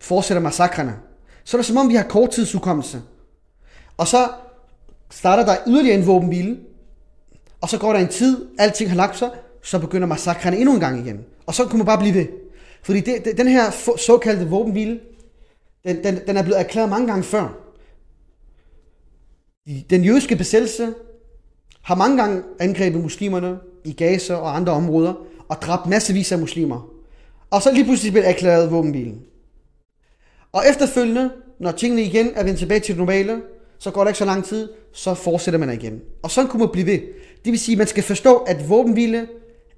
[0.00, 0.96] fortsætter massakrene.
[1.44, 3.02] Så er det som om, vi har korttidsudkommelse.
[3.96, 4.28] Og så
[5.10, 6.58] starter der yderligere en våbenhvile,
[7.60, 9.30] og så går der en tid, alting har lagt sig,
[9.62, 11.24] så begynder massakrene endnu en gang igen.
[11.46, 12.26] Og så kunne man bare blive ved.
[12.82, 15.00] Fordi det, det, den her såkaldte våbenhvile,
[15.84, 17.48] den, den, den er blevet erklæret mange gange før.
[19.90, 20.94] Den jødiske besættelse
[21.82, 25.14] har mange gange angrebet muslimerne i Gaza og andre områder,
[25.48, 26.88] og dræbt massevis af muslimer.
[27.50, 29.22] Og så lige pludselig bliver erklæret våbenhvilen.
[30.52, 33.42] Og efterfølgende, når tingene igen er vendt tilbage til det normale,
[33.78, 36.00] så går der ikke så lang tid, så fortsætter man igen.
[36.22, 36.98] Og sådan kunne man blive ved.
[37.44, 39.28] Det vil sige, at man skal forstå, at våbenhvile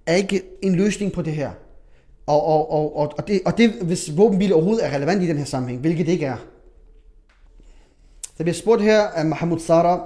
[0.07, 1.51] er ikke en løsning på det her.
[2.27, 5.39] Og, og, og, og, og, det, og det, hvis våbenhvile overhovedet er relevant i den
[5.39, 6.37] her sammenhæng, hvilket det ikke er.
[8.39, 10.05] Der bliver spurgt her af Mahmoud Sara,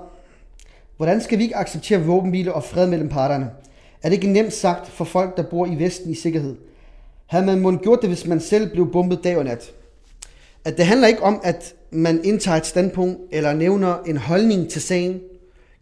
[0.96, 3.50] hvordan skal vi ikke acceptere våbenhvile og fred mellem parterne?
[4.03, 6.57] Er det ikke nemt sagt for folk, der bor i Vesten i sikkerhed?
[7.27, 9.72] Havde man måske gjort det, hvis man selv blev bombet dag og nat?
[10.64, 14.83] At det handler ikke om, at man indtager et standpunkt eller nævner en holdning til
[14.83, 15.20] sagen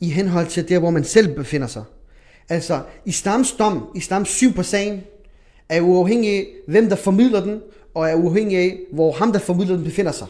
[0.00, 1.84] i henhold til der, hvor man selv befinder sig.
[2.48, 5.00] Altså, islams dom, islams syn på sagen,
[5.68, 7.60] er uafhængig af, hvem der formidler den,
[7.94, 10.26] og er uafhængig af, hvor ham, der formidler den, befinder sig.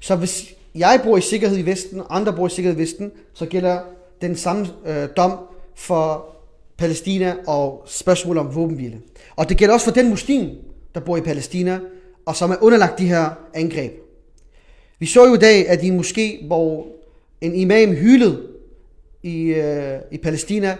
[0.00, 3.12] Så hvis jeg bor i sikkerhed i Vesten, og andre bor i sikkerhed i Vesten,
[3.34, 3.80] så gælder
[4.20, 5.38] den samme øh, dom
[5.76, 6.26] for
[6.78, 9.00] Palæstina og spørgsmål om våbenhvile.
[9.36, 10.48] Og det gælder også for den muslim,
[10.94, 11.80] der bor i Palæstina,
[12.26, 13.92] og som er underlagt de her angreb.
[14.98, 16.86] Vi så jo i dag, at i en moské, hvor
[17.40, 18.46] en imam hylede
[19.22, 20.76] i, øh, i Palæstina,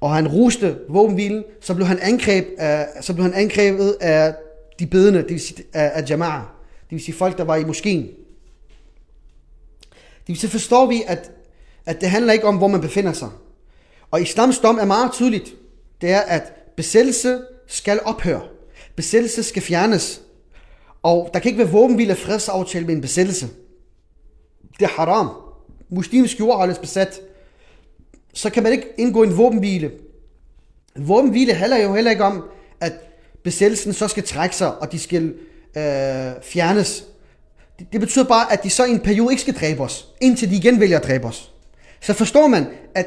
[0.00, 4.34] og han ruste våbenhvilen, så blev han, angreb af, så blev han angrebet af
[4.78, 6.42] de bedende, det vil sige af, af Jama'ah,
[6.84, 8.02] det vil sige folk, der var i moskeen.
[9.92, 11.30] Det vil sige, forstår vi, at,
[11.86, 13.28] at det handler ikke om, hvor man befinder sig.
[14.10, 15.54] Og islams dom er meget tydeligt.
[16.00, 18.42] Det er, at besættelse skal ophøre.
[18.96, 20.22] Besættelse skal fjernes.
[21.06, 23.48] Og der kan ikke være våbenhvile og fredsaftale med en besættelse.
[24.78, 25.30] Det er haram.
[25.88, 27.20] Muslimsk jord er besat.
[28.34, 29.90] Så kan man ikke indgå en våbenhvile.
[30.96, 32.44] En våbenhvile handler jo heller ikke om,
[32.80, 32.92] at
[33.44, 35.34] besættelsen så skal trække sig, og de skal
[35.76, 37.04] øh, fjernes.
[37.78, 40.50] Det, det betyder bare, at de så i en periode ikke skal dræbe os, indtil
[40.50, 41.52] de igen vælger at dræbe os.
[42.00, 43.06] Så forstår man, at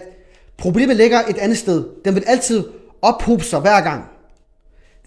[0.57, 1.85] problemet ligger et andet sted.
[2.05, 2.63] Den vil altid
[3.01, 4.03] ophobe sig hver gang.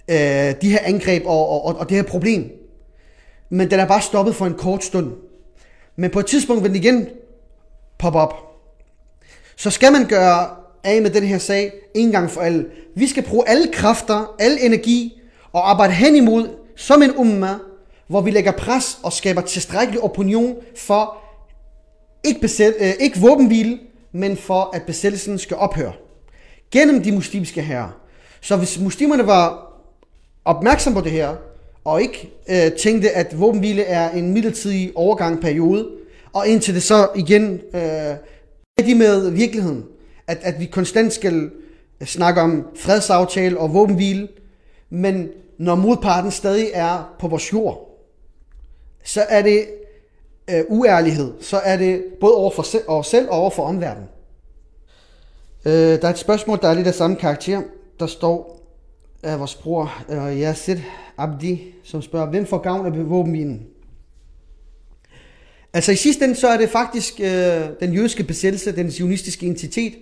[0.08, 2.61] Øh, de her angreb og, og, og det her problem
[3.52, 5.12] men den er bare stoppet for en kort stund.
[5.96, 7.08] Men på et tidspunkt vil den igen
[7.98, 8.34] poppe op.
[9.56, 10.48] Så skal man gøre
[10.84, 12.66] af med den her sag en gang for alle.
[12.96, 15.20] Vi skal bruge alle kræfter, al energi
[15.52, 17.54] og arbejde hen imod som en umma,
[18.06, 21.16] hvor vi lægger pres og skaber tilstrækkelig opinion for
[22.24, 23.78] ikke, besæt, øh, ikke våbenhvile,
[24.12, 25.92] men for at besættelsen skal ophøre.
[26.70, 28.00] Gennem de muslimske herrer.
[28.40, 29.72] Så hvis muslimerne var
[30.44, 31.36] opmærksom på det her,
[31.84, 35.88] og ikke øh, tænkte, at våbenhvile er en midlertidig overgangsperiode,
[36.32, 37.80] og indtil det så igen øh,
[38.78, 39.84] er de med virkeligheden,
[40.26, 41.50] at, at vi konstant skal
[42.00, 44.28] øh, snakke om fredsaftale og våbenhvile,
[44.90, 47.88] men når modparten stadig er på vores jord,
[49.04, 49.66] så er det
[50.50, 54.08] øh, uærlighed, så er det både over for se- os selv og over for omverdenen.
[55.64, 57.62] Øh, der er et spørgsmål, der er lidt af samme karakter.
[58.00, 58.61] Der står
[59.22, 60.76] af vores bror øh, Yasir
[61.18, 63.66] Abdi, som spørger, hvem får gavn af våbenhvilen?
[65.72, 69.94] Altså i sidste ende, så er det faktisk øh, den jødiske besættelse, den zionistiske entitet,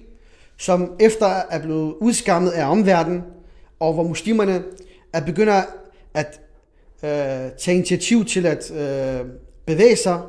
[0.56, 3.22] som efter er blevet udskammet af omverdenen,
[3.80, 4.62] og hvor muslimerne
[5.12, 5.62] er begynder
[6.14, 6.40] at
[7.02, 7.11] øh,
[7.59, 9.26] tage initiativ til at øh,
[9.66, 10.20] bevæge sig,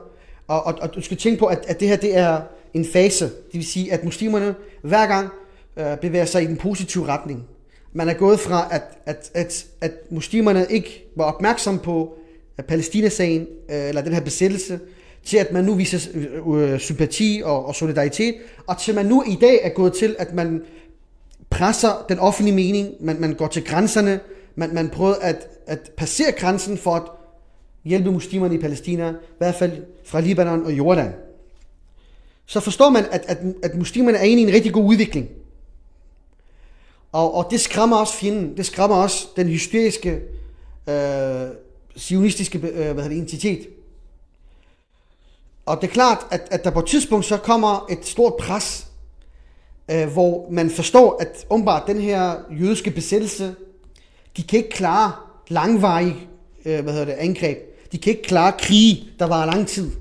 [0.47, 2.41] og, og, og du skal tænke på, at, at det her det er
[2.73, 5.30] en fase, det vil sige, at muslimerne hver gang
[5.77, 7.47] øh, bevæger sig i den positive retning.
[7.93, 12.13] Man er gået fra, at, at, at, at muslimerne ikke var opmærksom på
[12.67, 14.80] Palæstinasagen, øh, eller den her besættelse,
[15.23, 18.36] til at man nu viser øh, øh, sympati og, og solidaritet,
[18.67, 20.62] og til man nu i dag er gået til, at man
[21.49, 24.19] presser den offentlige mening, man, man går til grænserne,
[24.56, 27.04] man, man prøver at, at passere grænsen for at
[27.86, 29.71] hjælpe muslimerne i Palæstina, i hvert fald
[30.06, 31.12] fra Libanon og Jordan.
[32.45, 35.30] Så forstår man, at, at, at muslimerne er inde i en rigtig god udvikling.
[37.12, 38.58] Og, og det skræmmer også fjenden.
[38.58, 40.21] Det skræmmer også den hysteriske,
[40.89, 41.47] øh,
[41.95, 43.67] sionistiske øh, hvad hedder det, identitet.
[45.65, 48.88] Og det er klart, at, at der på et tidspunkt så kommer et stort pres,
[49.91, 53.56] øh, hvor man forstår, at åbenbart den her jødiske besættelse,
[54.38, 55.12] de kan ikke klare
[55.47, 56.15] langvarige
[56.65, 57.58] øh, hvad hedder det, angreb.
[57.91, 59.91] De kan ikke klare krige, der var lang tid.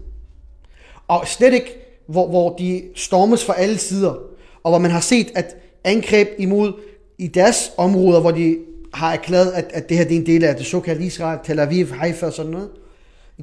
[1.08, 4.14] Og slet ikke, hvor, hvor de stormes fra alle sider,
[4.62, 6.72] og hvor man har set, at angreb imod
[7.20, 8.58] i deres områder, hvor de
[8.94, 11.58] har erklæret, at, at det her det er en del af det såkaldte Israel, Tel
[11.58, 12.70] Aviv, Haifa og sådan noget,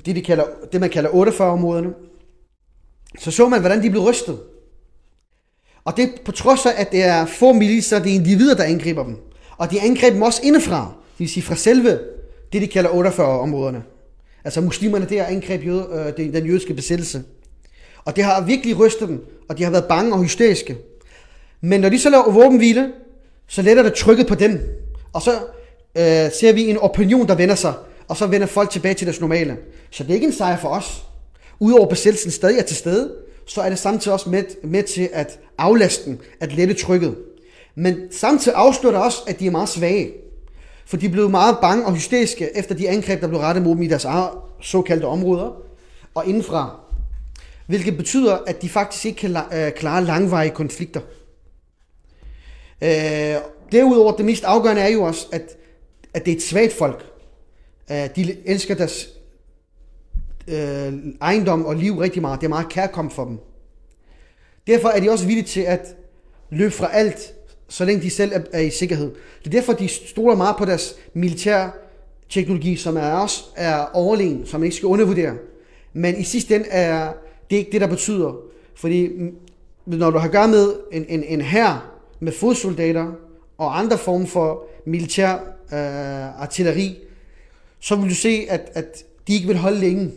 [0.05, 1.93] det, de kalder, det man kalder 48-områderne,
[3.19, 4.39] så så man, hvordan de blev rystet.
[5.85, 9.03] Og det på trods af, at det er få miliser, det er individer, der angriber
[9.03, 9.17] dem.
[9.57, 11.99] Og de angreb dem også indefra, det vil sige fra selve
[12.53, 13.83] det, de kalder 48-områderne.
[14.43, 17.23] Altså muslimerne der angreb jøde, øh, den jødiske besættelse.
[18.05, 20.77] Og det har virkelig rystet dem, og de har været bange og hysteriske.
[21.61, 22.91] Men når de så laver våbenhvile,
[23.47, 24.60] så letter det trykket på dem.
[25.13, 25.31] Og så
[25.97, 27.73] øh, ser vi en opinion, der vender sig,
[28.07, 29.57] og så vender folk tilbage til deres normale.
[29.91, 31.03] Så det er ikke en sejr for os.
[31.60, 33.13] Udover besættelsen stadig er til stede,
[33.45, 37.15] så er det samtidig også med, med til at aflaste at lette trykket.
[37.75, 40.12] Men samtidig afslører det også, at de er meget svage.
[40.86, 43.81] For de blev meget bange og hysteriske efter de angreb, der blev rettet mod dem
[43.81, 44.07] i deres
[44.62, 45.62] såkaldte områder
[46.15, 46.79] og indenfra.
[47.67, 51.01] Hvilket betyder, at de faktisk ikke kan øh, klare langvarige konflikter.
[52.81, 53.35] Øh,
[53.71, 55.57] derudover, det mest afgørende er jo også, at,
[56.13, 57.05] at det er et svagt folk.
[57.91, 59.09] Øh, de elsker deres
[60.47, 62.39] øh, ejendom og liv rigtig meget.
[62.39, 63.39] Det er meget kærkommet for dem.
[64.67, 65.95] Derfor er de også villige til at
[66.49, 67.33] løbe fra alt,
[67.67, 69.11] så længe de selv er, er i sikkerhed.
[69.39, 71.69] Det er derfor, de stoler meget på deres militær
[72.29, 75.33] teknologi, som er også er overlegen, som man ikke skal undervurdere.
[75.93, 77.13] Men i sidste ende er
[77.49, 78.35] det ikke det, der betyder.
[78.75, 79.35] Fordi mm,
[79.85, 83.12] når du har gør med en, en, en hær med fodsoldater
[83.58, 85.34] og andre former for militær
[85.73, 86.97] øh, artilleri,
[87.80, 90.12] så vil du se, at, at de ikke vil holde længe.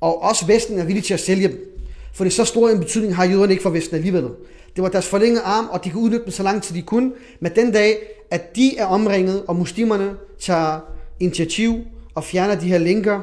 [0.00, 1.82] Og også Vesten er villig til at sælge dem.
[2.14, 4.28] For det så stor en betydning har jøderne ikke for Vesten alligevel.
[4.76, 7.12] Det var deres forlængede arm, og de kunne udnytte dem så langt, som de kunne.
[7.40, 7.98] Men den dag,
[8.30, 10.80] at de er omringet, og muslimerne tager
[11.20, 11.84] initiativ
[12.14, 13.20] og fjerner de her linker,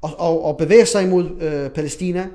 [0.00, 2.26] og, og, og bevæger sig imod øh, Palæstina,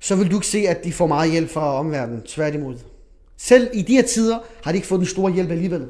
[0.00, 2.22] så vil du ikke se, at de får meget hjælp fra omverdenen.
[2.22, 2.74] Tværtimod.
[3.44, 5.86] Selv i de her tider har de ikke fået den store hjælp alligevel.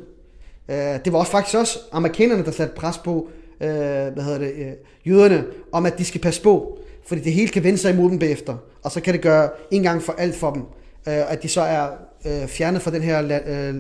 [0.69, 3.29] Øh, det var også faktisk også amerikanerne, der satte pres på
[3.61, 4.73] øh, hvad hedder det, øh,
[5.07, 8.19] jøderne, om at de skal passe på, fordi det hele kan vende sig imod dem
[8.19, 10.63] bagefter, og så kan det gøre en gang for alt for dem,
[11.09, 11.89] øh, at de så er
[12.27, 13.75] øh, fjernet fra den her, øh,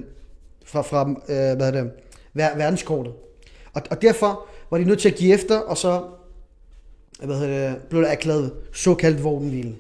[0.66, 1.90] fra, fra øh, hvad hedder det,
[2.34, 3.12] ver- verdenskortet.
[3.72, 6.02] Og, og derfor var de nødt til at give efter, og så
[7.22, 9.74] hvad hedder det, blev der erklæret såkaldt våbenhvile.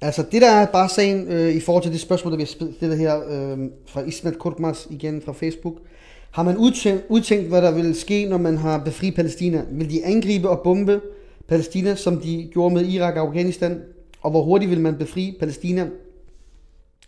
[0.00, 2.98] Altså det der er bare sagen øh, i forhold til det spørgsmål, der bliver stillet
[2.98, 5.74] her øh, fra Ismet Kurkmas igen fra Facebook.
[6.30, 9.64] Har man udtænkt, udtænkt, hvad der vil ske, når man har befri Palæstina?
[9.70, 11.00] Vil de angribe og bombe
[11.48, 13.82] Palæstina, som de gjorde med Irak og Afghanistan?
[14.22, 15.88] Og hvor hurtigt vil man befri Palæstina,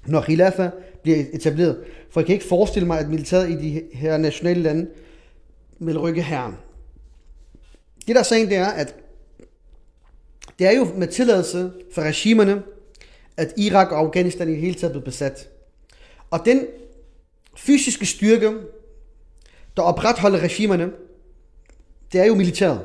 [0.07, 0.71] når Khilafa
[1.03, 1.79] bliver etableret?
[2.11, 4.87] For jeg kan ikke forestille mig, at militæret i de her nationale lande
[5.79, 6.55] vil rykke herren.
[8.07, 8.95] Det der er sagen, det er, at
[10.59, 12.63] det er jo med tilladelse for regimerne,
[13.39, 15.49] at Irak og Afghanistan i det hele taget blev besat.
[16.31, 16.67] Og den
[17.57, 18.53] fysiske styrke,
[19.77, 20.91] der opretholder regimerne,
[22.13, 22.81] det er jo militæret.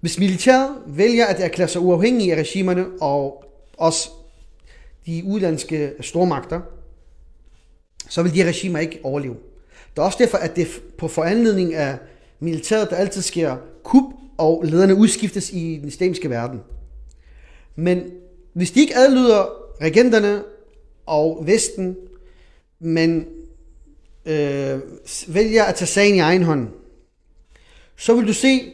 [0.00, 3.44] Hvis militæret vælger at erklære sig uafhængige af regimerne og
[3.76, 4.10] også
[5.06, 6.60] de udlandske stormagter,
[8.08, 9.36] så vil de regimer ikke overleve.
[9.90, 11.98] Det er også derfor, at det på foranledning af
[12.40, 14.04] militæret, der altid sker kup,
[14.38, 16.60] og lederne udskiftes i den islamiske verden.
[17.76, 18.10] Men
[18.52, 20.44] hvis de ikke adlyder regenterne
[21.06, 21.96] og Vesten,
[22.80, 23.26] men
[24.26, 24.80] øh,
[25.28, 26.68] vælger at tage sagen i egen hånd,
[27.96, 28.72] så vil du se,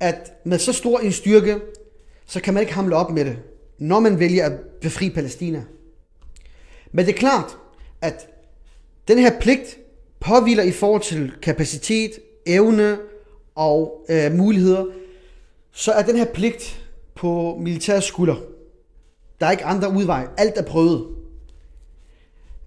[0.00, 1.60] at med så stor en styrke,
[2.26, 3.38] så kan man ikke hamle op med det,
[3.78, 5.64] når man vælger at befri Palæstina.
[6.92, 7.58] Men det er klart,
[8.00, 8.28] at
[9.08, 9.78] den her pligt
[10.20, 12.10] påviler i forhold til kapacitet,
[12.46, 12.98] evne
[13.54, 14.84] og øh, muligheder,
[15.72, 16.84] så er den her pligt
[17.14, 18.36] på militær skulder.
[19.40, 20.28] Der er ikke andre udvej.
[20.36, 21.16] Alt er prøvet.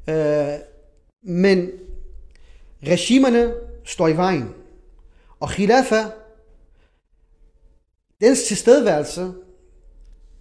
[0.10, 0.60] Øh,
[1.24, 1.70] men
[2.88, 3.54] regimerne
[3.86, 4.54] står i vejen.
[5.40, 6.04] Og khilafa,
[8.22, 9.32] dens tilstedeværelse,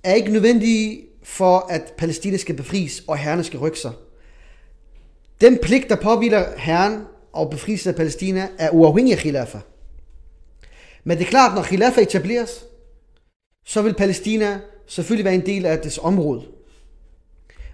[0.04, 3.92] er ikke nødvendig for, at Palæstina skal befries, og herrerne skal rykke sig.
[5.40, 9.58] Den pligt, der påviler herren og befrielsen af Palæstina, er uafhængig af khilafa.
[11.04, 12.64] Men det er klart, når khilafa etableres,
[13.64, 14.60] så vil Palæstina
[14.90, 16.42] selvfølgelig være en del af dets område.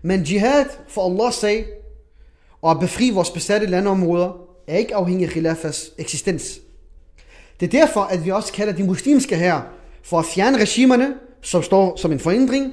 [0.02, 1.66] Men jihad for Allahs sag
[2.62, 4.32] og at befri vores besatte landområder
[4.66, 6.60] er ikke afhængig af Khilafas eksistens.
[7.60, 9.60] Det er derfor, at vi også kalder de muslimske her
[10.02, 12.72] for at fjerne regimerne, som står som en forhindring,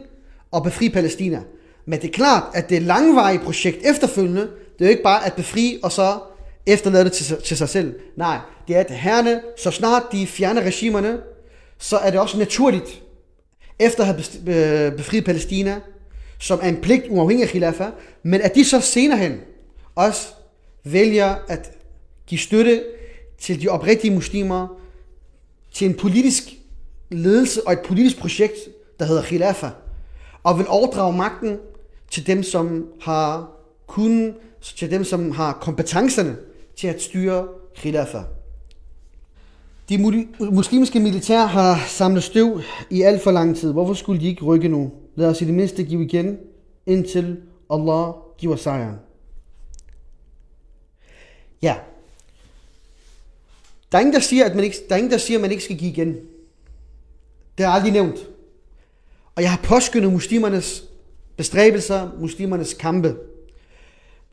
[0.51, 1.41] og befri Palæstina.
[1.85, 4.41] Men det er klart, at det er langvarige projekt efterfølgende.
[4.41, 6.19] Det er jo ikke bare at befri og så
[6.65, 7.99] efterlade det til, til sig selv.
[8.17, 8.37] Nej,
[8.67, 11.19] det er at herrene, så snart de fjerner regimerne,
[11.77, 13.02] så er det også naturligt,
[13.85, 15.79] efter at have øh, befriet Palæstina,
[16.39, 17.89] som er en pligt uafhængig af khilafa,
[18.23, 19.39] men at de så senere hen
[19.95, 20.27] også
[20.83, 21.71] vælger at
[22.27, 22.83] give støtte
[23.39, 24.67] til de oprigtige muslimer,
[25.71, 26.43] til en politisk
[27.11, 28.55] ledelse og et politisk projekt,
[28.99, 29.69] der hedder khilafa,
[30.43, 31.57] og vil overdrage magten
[32.11, 33.51] til dem, som har
[33.87, 36.37] kun til dem, som har kompetencerne
[36.75, 38.19] til at styre khilafa.
[39.89, 39.97] De
[40.51, 43.71] muslimske militær har samlet støv i alt for lang tid.
[43.71, 44.91] Hvorfor skulle de ikke rykke nu?
[45.15, 46.37] Lad os i det mindste give igen,
[46.85, 47.37] indtil
[47.69, 48.95] Allah giver sejren.
[51.61, 51.75] Ja.
[53.91, 55.51] Der er ingen, der siger, at man ikke, der er ingen, der siger, at man
[55.51, 56.15] ikke skal give igen.
[57.57, 58.27] Det er aldrig nævnt.
[59.35, 60.83] Og jeg har påskyndet muslimernes
[61.37, 63.15] bestræbelser, muslimernes kampe.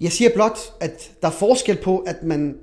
[0.01, 2.57] Jeg siger blot, at der er forskel på, at man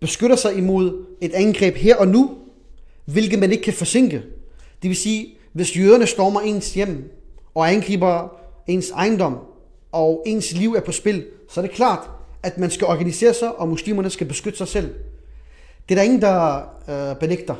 [0.00, 2.36] beskytter sig imod et angreb her og nu,
[3.04, 4.22] hvilket man ikke kan forsinke.
[4.82, 7.12] Det vil sige, hvis jøderne stormer ens hjem
[7.54, 8.28] og angriber
[8.66, 9.38] ens ejendom,
[9.92, 12.10] og ens liv er på spil, så er det klart,
[12.42, 14.94] at man skal organisere sig, og muslimerne skal beskytte sig selv.
[15.88, 17.54] Det er der ingen, der øh, benægter,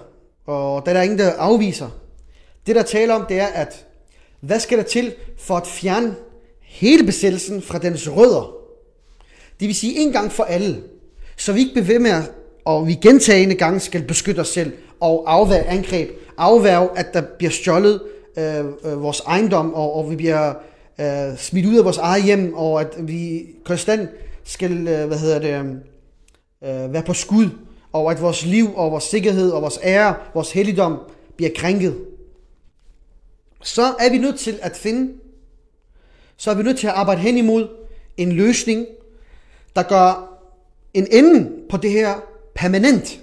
[0.46, 1.88] og det er der ingen, der afviser.
[2.66, 3.86] Det, der taler om, det er, at
[4.40, 6.14] hvad skal der til for at fjerne
[6.60, 8.54] hele besættelsen fra dens rødder?
[9.60, 10.82] Det vil sige en gang for alle,
[11.40, 12.32] så vi ikke bliver ved med at,
[12.64, 17.50] og vi gentagende gange skal beskytte os selv og afværge angreb, afværge, at der bliver
[17.50, 18.02] stjålet
[18.38, 20.54] øh, øh, vores ejendom, og, og vi bliver
[21.00, 24.10] øh, smidt ud af vores eget hjem, og at vi konstant
[24.44, 27.48] skal, øh, hvad hedder det, øh, øh være på skud,
[27.92, 30.98] og at vores liv og vores sikkerhed og vores ære, vores helligdom
[31.36, 31.96] bliver krænket.
[33.62, 35.12] Så er vi nødt til at finde,
[36.36, 37.68] så er vi nødt til at arbejde hen imod
[38.16, 38.86] en løsning,
[39.76, 40.29] der gør
[40.94, 42.14] en ende på det her
[42.54, 43.20] permanent,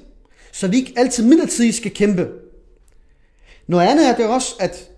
[0.51, 2.27] så vi ikke altid midlertidigt skal kæmpe.
[3.67, 4.89] Noget andet er det også, at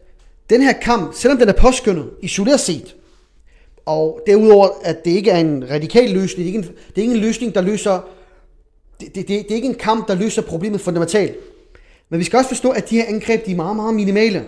[0.49, 2.95] den her kamp, selvom den er påskyndet isoleret set,
[3.85, 7.01] og derudover, at det ikke er en radikal løsning, det er ikke en, det er
[7.01, 8.09] ikke en løsning, der løser,
[8.99, 11.35] det, det, det, det er ikke en kamp, der løser problemet fundamentalt.
[12.09, 14.45] Men vi skal også forstå, at de her angreb, de er meget, meget minimale.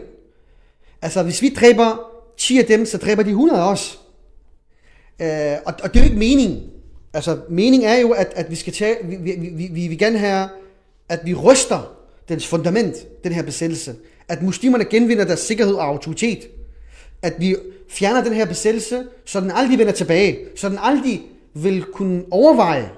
[1.02, 3.98] Altså, hvis vi dræber 10 af dem, så dræber de 100 også.
[5.22, 6.71] Øh, og, og det er jo ikke meningen.
[7.14, 10.18] Altså, meningen er jo, at, at vi skal tage, vi, vi, vi, vi vil gerne
[10.18, 10.50] have,
[11.10, 11.96] at vi ryster
[12.30, 13.96] dens fundament, den her besættelse.
[14.28, 16.48] At muslimerne genvinder deres sikkerhed og autoritet.
[17.22, 17.56] At vi
[17.90, 20.40] fjerner den her besættelse, så den aldrig vender tilbage.
[20.56, 21.22] Så den aldrig
[21.54, 22.92] vil kunne overveje,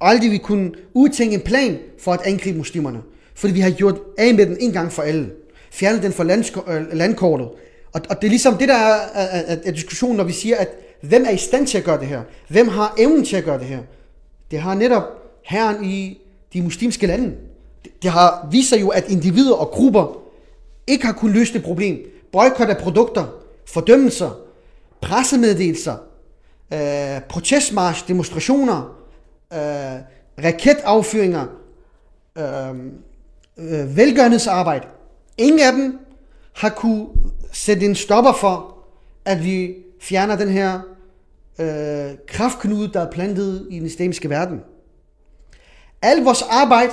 [0.00, 3.02] og aldrig vil kunne udtænke en plan for at angribe muslimerne.
[3.34, 5.30] Fordi vi har gjort af med den en gang for alle.
[5.70, 6.24] Fjernet den fra
[6.72, 7.48] øh, landkortet.
[7.92, 10.56] Og, og det er ligesom det, der er, er, er, er diskussionen, når vi siger,
[10.56, 10.68] at
[11.00, 12.22] hvem er i stand til at gøre det her?
[12.48, 13.80] Hvem har evnen til at gøre det her?
[14.50, 15.02] Det har netop
[15.42, 16.18] herren i
[16.52, 17.34] de muslimske lande.
[18.02, 20.22] Det har vist sig jo, at individer og grupper
[20.86, 21.98] ikke har kunnet løse det problem.
[22.32, 23.26] Boykot af produkter,
[23.66, 24.30] fordømmelser,
[25.00, 25.96] pressemeddelelser,
[26.72, 28.96] øh, protestmarsch, demonstrationer,
[29.52, 30.00] øh,
[30.44, 31.46] raketaffyringer,
[32.38, 32.70] øh,
[33.58, 34.86] øh, velgørenhedsarbejde.
[35.38, 35.98] Ingen af dem
[36.52, 37.06] har kunne
[37.52, 38.73] sætte en stopper for,
[39.24, 40.80] at vi fjerner den her
[41.58, 44.60] øh, kraftknude, der er plantet i den islamiske verden.
[46.02, 46.92] Al vores arbejde,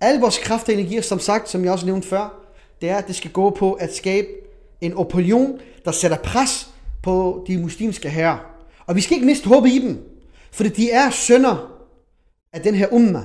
[0.00, 2.42] al vores kraft og energi, som sagt, som jeg også nævnte før,
[2.80, 4.28] det er, at det skal gå på at skabe
[4.80, 6.68] en opinion, der sætter pres
[7.02, 8.38] på de muslimske herrer.
[8.86, 9.98] Og vi skal ikke miste håbet i dem,
[10.52, 11.72] for de er sønder
[12.52, 13.22] af den her umma.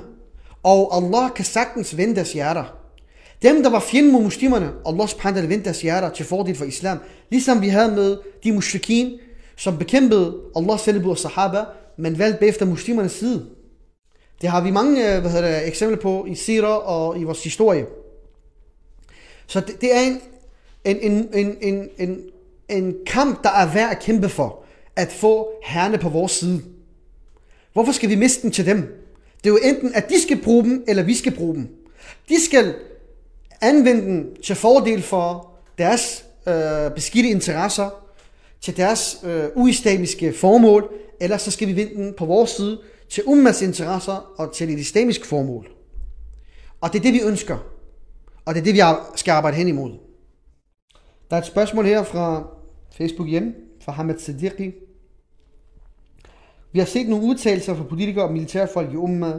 [0.63, 2.80] Og Allah kan sagtens vende deres hjerter.
[3.41, 6.65] Dem, der var fjende mod muslimerne, Allah subhanahu wa vendte deres hjerter til fordel for
[6.65, 6.97] islam.
[7.29, 9.19] Ligesom vi havde med de mushrikin,
[9.55, 11.63] som bekæmpede Allah selv og sahaba,
[11.97, 13.45] men valgte bagefter muslimernes side.
[14.41, 17.43] Det har vi mange øh, hvad hedder det, eksempler på i Sira og i vores
[17.43, 17.85] historie.
[19.47, 20.21] Så det, det er en,
[20.85, 22.19] en, en, en, en, en,
[22.69, 24.63] en kamp, der er værd at kæmpe for,
[24.95, 26.61] at få herrene på vores side.
[27.73, 28.77] Hvorfor skal vi miste den til dem?
[29.43, 31.69] Det er jo enten, at de skal bruge dem, eller vi skal bruge dem.
[32.29, 32.75] De skal
[33.61, 37.89] anvende den til fordel for deres øh, beskidte interesser,
[38.61, 43.23] til deres øh, uislamiske formål, eller så skal vi vinde den på vores side til
[43.25, 45.67] ummas interesser og til et islamisk formål.
[46.81, 47.57] Og det er det, vi ønsker.
[48.45, 48.81] Og det er det, vi
[49.15, 49.91] skal arbejde hen imod.
[51.29, 52.47] Der er et spørgsmål her fra
[52.91, 54.73] Facebook igen, fra Hamad Siddiqui.
[56.71, 59.33] Vi har set nogle udtalelser fra politikere og militærfolk i Umma,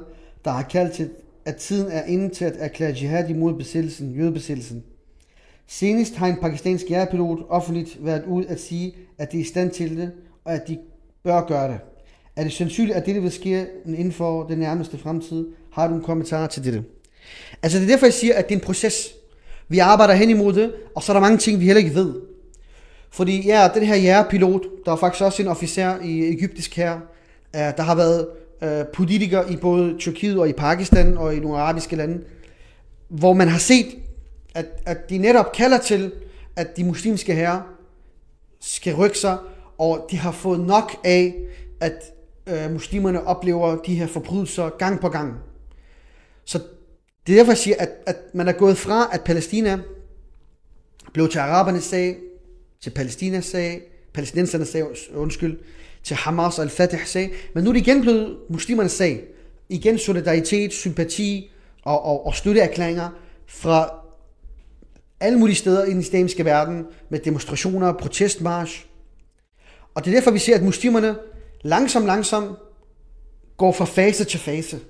[0.45, 1.11] der har kaldt til
[1.45, 4.85] at tiden er inde til at erklære jihad imod besættelsen, jødebesættelsen.
[5.67, 9.71] Senest har en pakistansk jægerpilot offentligt været ud at sige, at de er i stand
[9.71, 10.13] til det,
[10.45, 10.79] og at de
[11.25, 11.79] bør gøre det.
[12.37, 15.47] Er det sandsynligt, at dette vil ske inden for den nærmeste fremtid?
[15.73, 16.85] Har du en kommentar til dette?
[17.63, 19.09] Altså det er derfor, jeg siger, at det er en proces.
[19.69, 22.15] Vi arbejder hen imod det, og så er der mange ting, vi heller ikke ved.
[23.11, 26.95] Fordi ja, den her jægerpilot, der er faktisk også en officer i egyptisk her,
[27.57, 28.27] øh, der har været
[28.63, 32.25] øh, politikere i både Tyrkiet og i Pakistan og i nogle arabiske lande,
[33.09, 33.87] hvor man har set,
[34.55, 36.13] at, at de netop kalder til,
[36.57, 37.61] at de muslimske herrer
[38.61, 39.39] skal rykke sig,
[39.79, 41.35] og de har fået nok af,
[41.81, 42.03] at
[42.47, 45.35] øh, muslimerne oplever de her forbrydelser gang på gang.
[46.45, 46.59] Så
[47.27, 49.79] det er derfor, jeg siger, at, at man er gået fra, at Palæstina
[51.13, 52.17] blev til arabernes sag,
[52.81, 53.83] til Palæstinas sag,
[54.15, 54.85] palæstinensernes sag,
[55.15, 55.59] undskyld,
[56.03, 59.25] til Hamas og Al-Fatih sag, men nu er det igen blevet muslimernes sag.
[59.69, 61.51] Igen solidaritet, sympati
[61.85, 63.09] og, og, og støtteerklæringer
[63.47, 63.91] fra
[65.21, 68.87] alle mulige steder i den islamiske verden, med demonstrationer, protestmarsch.
[69.95, 71.17] Og det er derfor, vi ser, at muslimerne
[71.63, 72.59] langsomt, langsomt
[73.57, 74.81] går fra fase til fase.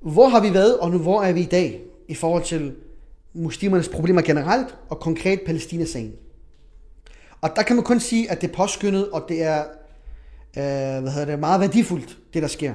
[0.00, 2.74] Hvor har vi været, og nu hvor er vi i dag i forhold til
[3.32, 6.12] muslimernes problemer generelt, og konkret Palæstinas sagen?
[7.40, 9.60] Og der kan man kun sige, at det er påskyndet, og det er
[10.56, 12.72] øh, hvad hedder det, meget værdifuldt, det der sker.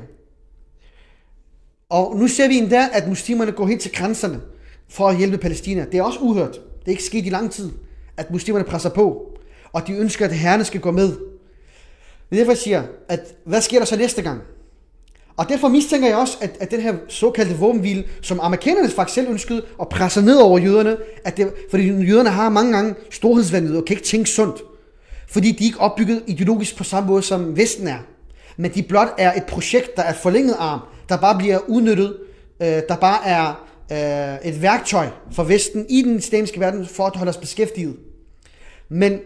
[1.90, 4.42] Og nu ser vi endda, at muslimerne går helt til grænserne
[4.90, 5.86] for at hjælpe Palæstina.
[5.92, 6.54] Det er også uhørt.
[6.54, 7.72] Det er ikke sket i lang tid,
[8.18, 9.38] at muslimerne presser på,
[9.74, 11.18] og de ønsker, at herrene skal gå med.
[12.30, 14.42] Men derfor, siger, at hvad sker der så næste gang?
[15.38, 19.30] Og derfor mistænker jeg også, at, at den her såkaldte våbenhvile, som amerikanerne faktisk selv
[19.30, 23.86] ønskede at presse ned over jøderne, at det, fordi jøderne har mange gange storhedsvandet og
[23.86, 24.62] kan ikke tænke sundt.
[25.28, 28.00] Fordi de er ikke opbygget ideologisk på samme måde, som Vesten er.
[28.58, 30.80] Men de blot er et projekt, der er forlænget arm,
[31.10, 32.18] der bare bliver udnyttet,
[32.62, 37.16] øh, der bare er øh, et værktøj for Vesten i den islamiske verden for at
[37.16, 37.96] holde os beskæftiget.
[38.90, 39.20] Men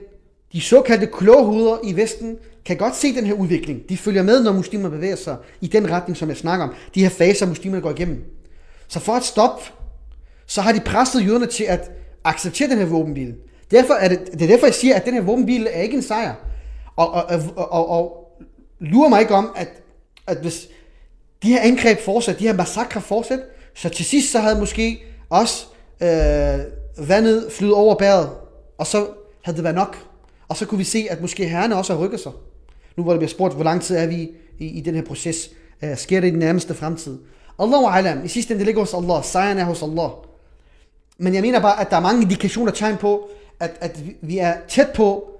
[0.53, 3.89] de såkaldte klogehuder i Vesten kan godt se den her udvikling.
[3.89, 6.73] De følger med, når muslimer bevæger sig i den retning, som jeg snakker om.
[6.95, 8.23] De her faser, muslimerne går igennem.
[8.87, 9.63] Så for at stoppe,
[10.45, 11.91] så har de presset jøderne til at
[12.23, 13.35] acceptere den her våbenhvile.
[13.71, 16.03] Derfor er det, det er derfor, jeg siger, at den her våbenhvile er ikke en
[16.03, 16.35] sejr.
[16.95, 17.23] Og, og,
[17.55, 18.31] og, og, og
[18.79, 19.69] lurer mig ikke om, at,
[20.27, 20.67] at hvis
[21.43, 23.39] de her angreb fortsat, de her massakre fortsat,
[23.75, 25.65] så til sidst så havde måske også
[26.01, 26.59] øh,
[27.07, 28.29] vandet flyet over bæret,
[28.77, 29.07] og så
[29.41, 29.97] havde det været nok.
[30.47, 32.31] Og så kunne vi se, at måske herrerne også har rykket sig.
[32.99, 34.29] Nu hvor der bliver spurgt, hvor lang tid er vi
[34.59, 35.49] i, i den her proces?
[35.83, 37.17] Uh, sker det i den nærmeste fremtid?
[37.59, 38.25] Allahu alam.
[38.25, 39.23] I sidste ende, det ligger hos Allah.
[39.23, 40.09] Sejren er hos Allah.
[41.17, 43.29] Men jeg mener bare, at der er mange indikationer tegn på,
[43.59, 45.31] at, at vi er tæt på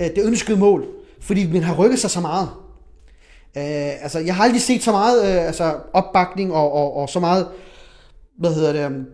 [0.00, 0.86] uh, det ønskede mål.
[1.20, 2.48] Fordi man har rykket sig så meget.
[3.56, 7.20] Uh, altså, jeg har aldrig set så meget uh, altså, opbakning og, og, og så
[7.20, 7.48] meget,
[8.38, 9.06] hvad hedder det, um,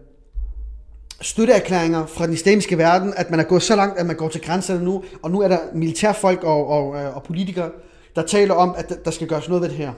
[1.20, 4.40] støtteerklæringer fra den islamiske verden, at man er gået så langt, at man går til
[4.40, 7.70] grænserne nu, og nu er der militærfolk og, og, og politikere,
[8.17, 9.93] der taler om, at der skal gøres noget ved det her.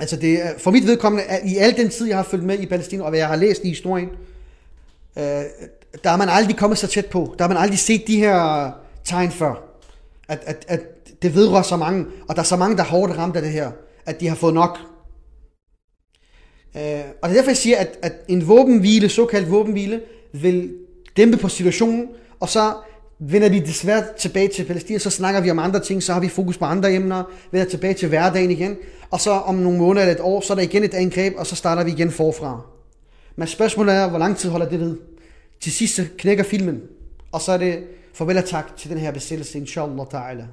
[0.00, 2.58] Altså det er, for mit vedkommende, at i al den tid, jeg har fulgt med
[2.58, 4.08] i Palæstina, og hvad jeg har læst i historien,
[5.16, 5.24] øh,
[6.04, 7.34] der har man aldrig kommet så tæt på.
[7.38, 8.70] Der har man aldrig set de her
[9.04, 9.54] tegn før.
[10.28, 10.80] At, at, at
[11.22, 13.50] det vedrører så mange, og der er så mange, der er hårdt ramt af det
[13.50, 13.70] her,
[14.06, 14.78] at de har fået nok.
[16.76, 20.74] Øh, og det er derfor, jeg siger, at, at en våbenhvile, såkaldt våbenhvile, vil
[21.16, 22.08] dæmpe på situationen,
[22.40, 22.74] og så
[23.20, 26.28] vender vi desværre tilbage til Palæstina, så snakker vi om andre ting, så har vi
[26.28, 28.76] fokus på andre emner, vender tilbage til hverdagen igen,
[29.10, 31.46] og så om nogle måneder eller et år, så er der igen et angreb, og
[31.46, 32.60] så starter vi igen forfra.
[33.36, 34.96] Men spørgsmålet er, hvor lang tid holder det ved?
[35.60, 36.82] Til sidst så knækker filmen,
[37.32, 40.44] og så er det farvel og tak til den her besættelse, inshallah ta'ala.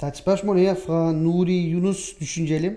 [0.00, 2.76] Der er et spørgsmål her fra Nuri Yunus Dushinjale,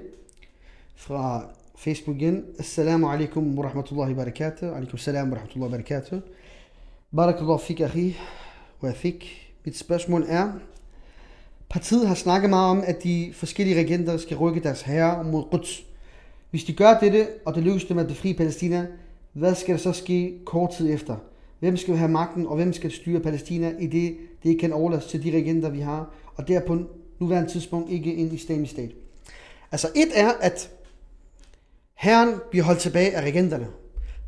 [0.96, 1.46] fra
[1.78, 2.44] Facebook igen.
[2.60, 4.78] Assalamu alaikum wa rahmatullahi wa barakatuh.
[4.78, 6.20] Alaikum salam wa rahmatullahi wa barakatuh.
[7.16, 8.18] Barakallahu fik, akhi.
[8.84, 9.42] Wa fik.
[9.66, 10.52] Mit spørgsmål er,
[11.70, 15.84] partiet har snakket meget om, at de forskellige regenter skal rykke deres herre mod Quds.
[16.50, 18.88] Hvis de gør dette, og det lykkes dem at fri Palæstina,
[19.34, 21.16] hvad skal der så ske kort tid efter?
[21.60, 25.06] Hvem skal have magten, og hvem skal styre Palæstina, i det det ikke kan overlades
[25.06, 26.80] til de regenter, vi har, og der på
[27.20, 28.92] nuværende tidspunkt ikke en islamisk stat.
[29.72, 30.70] Altså et er, at
[31.94, 33.68] Herren bliver holdt tilbage af regenterne.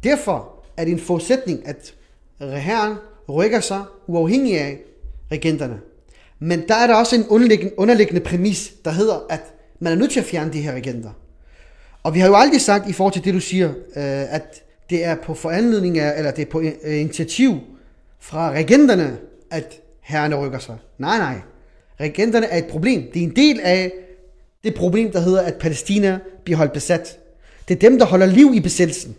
[0.04, 1.96] Derfor er det en forudsætning, at
[2.40, 2.96] herren
[3.30, 4.80] rykker sig uafhængig af
[5.32, 5.80] regenterne.
[6.40, 9.42] Men der er der også en underliggende, underliggende præmis, der hedder, at
[9.80, 11.10] man er nødt til at fjerne de her regenter.
[12.04, 15.06] Og vi har jo aldrig sagt i forhold til det, du siger, øh, at det
[15.06, 17.60] er på foranledning af, eller det er på øh, initiativ
[18.20, 19.18] fra regenterne,
[19.52, 20.78] at herrerne rykker sig.
[20.98, 21.36] Nej, nej.
[22.00, 23.04] Regenterne er et problem.
[23.14, 23.92] Det er en del af
[24.64, 27.20] det problem, der hedder, at Palæstina bliver holdt besat.
[27.68, 29.16] Det er dem, der holder liv i besættelsen.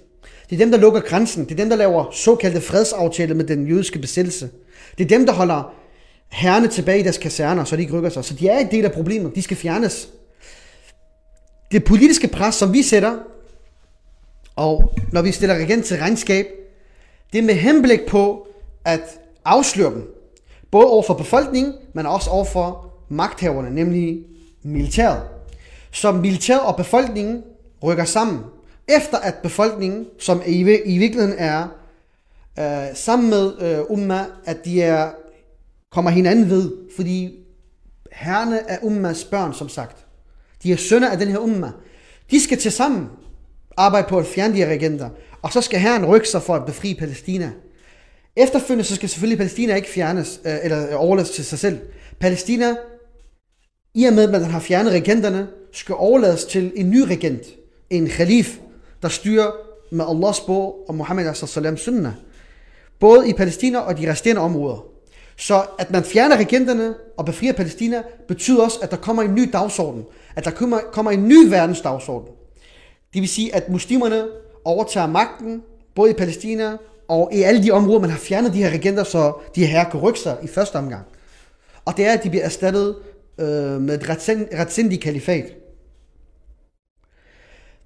[0.50, 1.44] Det er dem, der lukker grænsen.
[1.44, 4.50] Det er dem, der laver såkaldte fredsaftaler med den jødiske besættelse.
[4.98, 5.74] Det er dem, der holder
[6.28, 8.24] herrene tilbage i deres kaserner, så de ikke rykker sig.
[8.24, 9.34] Så de er en del af problemet.
[9.34, 10.08] De skal fjernes.
[11.72, 13.14] Det politiske pres, som vi sætter,
[14.56, 16.46] Og når vi stiller regent til regnskab,
[17.32, 18.46] det er med henblik på
[18.84, 19.00] at
[19.44, 20.14] afsløre dem.
[20.70, 24.18] Både over for befolkningen, men også over for magthaverne, nemlig
[24.62, 25.22] militæret.
[25.92, 27.42] Så militæret og befolkningen
[27.82, 28.38] rykker sammen,
[28.88, 31.68] efter at befolkningen, som i, i virkeligheden er
[32.58, 35.10] øh, sammen med øh, umma, at de er,
[35.92, 37.38] kommer hinanden ved, fordi
[38.12, 40.06] herrene er ummas børn, som sagt.
[40.62, 41.70] De er sønner af den her umma.
[42.30, 43.08] De skal til sammen
[43.76, 45.08] arbejde på at fjerne de her regenter,
[45.42, 47.50] og så skal herren rykke sig for at befri Palæstina.
[48.36, 51.78] Efterfølgende så skal selvfølgelig Palæstina ikke fjernes, øh, eller øh, overlades til sig selv.
[52.20, 52.76] Palæstina,
[53.94, 57.42] i og med at man har fjernet regenterne, skal overlades til en ny regent,
[57.90, 58.58] en khalif,
[59.02, 59.50] der styrer
[59.90, 62.12] med Allahs bog og Muhammad sallam sunnah.
[63.00, 64.84] Både i Palæstina og de resterende områder.
[65.36, 69.50] Så at man fjerner regenterne og befrier Palæstina, betyder også, at der kommer en ny
[69.52, 70.04] dagsorden.
[70.36, 72.28] At der kommer, kommer en ny verdensdagsorden.
[73.14, 74.26] Det vil sige, at muslimerne
[74.64, 75.62] overtager magten,
[75.94, 76.76] både i Palæstina
[77.08, 80.00] og i alle de områder, man har fjernet de her regenter, så de her kan
[80.00, 81.02] rykke sig i første omgang.
[81.84, 82.96] Og det er, at de bliver erstattet
[83.38, 84.08] øh, med et
[84.58, 85.57] retsindigt kalifat.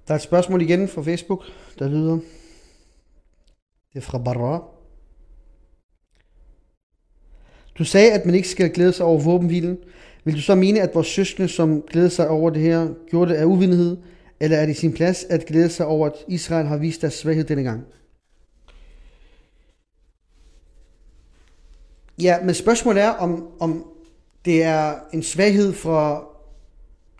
[0.07, 1.43] Der er et spørgsmål igen fra Facebook,
[1.79, 2.19] der lyder,
[3.93, 4.63] det er fra Barra.
[7.77, 9.77] Du sagde, at man ikke skal glæde sig over våbenhvilen.
[10.23, 13.37] Vil du så mene, at vores søskende, som glæder sig over det her, gjorde det
[13.37, 13.97] af uvidenhed,
[14.39, 17.43] eller er det sin plads at glæde sig over, at Israel har vist deres svaghed
[17.43, 17.85] denne gang?
[22.21, 23.85] Ja, men spørgsmålet er, om, om
[24.45, 26.32] det er en svaghed fra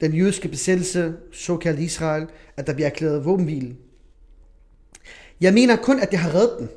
[0.04, 2.28] den jødiske besættelse, såkaldt Israel,
[2.58, 3.76] at der bliver erklæret våbenhvile.
[5.42, 6.68] Jeg mener kun, at det har reddet den.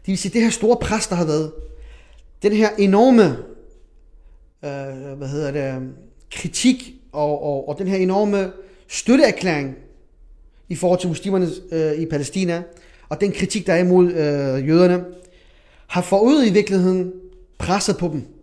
[0.00, 1.52] Det vil sige, det her store pres, der har været,
[2.42, 3.24] den her enorme
[4.64, 5.92] øh, hvad hedder det,
[6.30, 8.52] kritik og, og, og den her enorme
[8.88, 9.74] støtteerklæring
[10.68, 12.62] i forhold til muslimerne øh, i Palæstina,
[13.08, 15.04] og den kritik, der er imod øh, jøderne,
[15.86, 17.12] har forud i virkeligheden
[17.58, 18.39] presset på dem.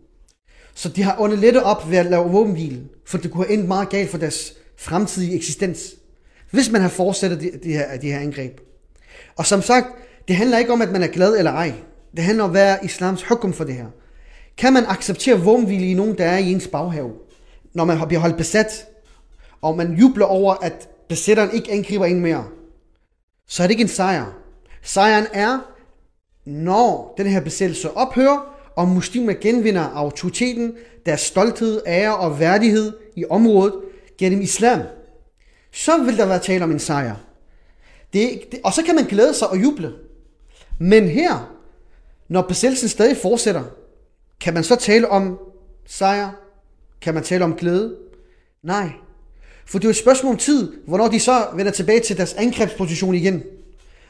[0.78, 3.68] Så de har åndet lidt op ved at lave våbenhvile, for det kunne have endt
[3.68, 5.96] meget galt for deres fremtidige eksistens,
[6.52, 8.60] hvis man har fortsat de, de, her, de her angreb.
[9.36, 9.88] Og som sagt,
[10.28, 11.74] det handler ikke om, at man er glad eller ej.
[12.16, 13.86] Det handler om, hvad er islams hukum for det her.
[14.58, 17.12] Kan man acceptere våbenhvile i nogen, der er i ens baghave,
[17.74, 18.88] når man bliver holdt besat,
[19.62, 22.46] og man jubler over, at besætteren ikke angriber en mere,
[23.48, 24.26] så er det ikke en sejr.
[24.82, 25.60] Sejren er,
[26.46, 30.74] når den her besættelse ophører, og muslimer genvinder autoriteten,
[31.06, 33.74] deres stolthed, ære og værdighed i området
[34.18, 34.82] gennem islam,
[35.72, 37.16] så vil der være tale om en sejr.
[38.14, 39.94] Det, det, og så kan man glæde sig og juble.
[40.80, 41.58] Men her,
[42.28, 43.64] når besættelsen stadig fortsætter,
[44.42, 45.40] kan man så tale om
[45.86, 46.30] sejr?
[47.02, 47.96] Kan man tale om glæde?
[48.64, 48.90] Nej.
[49.66, 52.34] For det er jo et spørgsmål om tid, hvornår de så vender tilbage til deres
[52.34, 53.44] angrebsposition igen.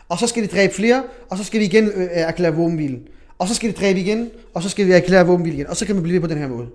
[0.10, 3.08] Og så skal de dræbe flere, og så skal de igen øh, erklære våbenhvilen.
[3.40, 5.68] Og så skal de dræbe igen, og så skal vi erklære våbenhvile igen.
[5.68, 6.68] Og så kan man blive på den her måde.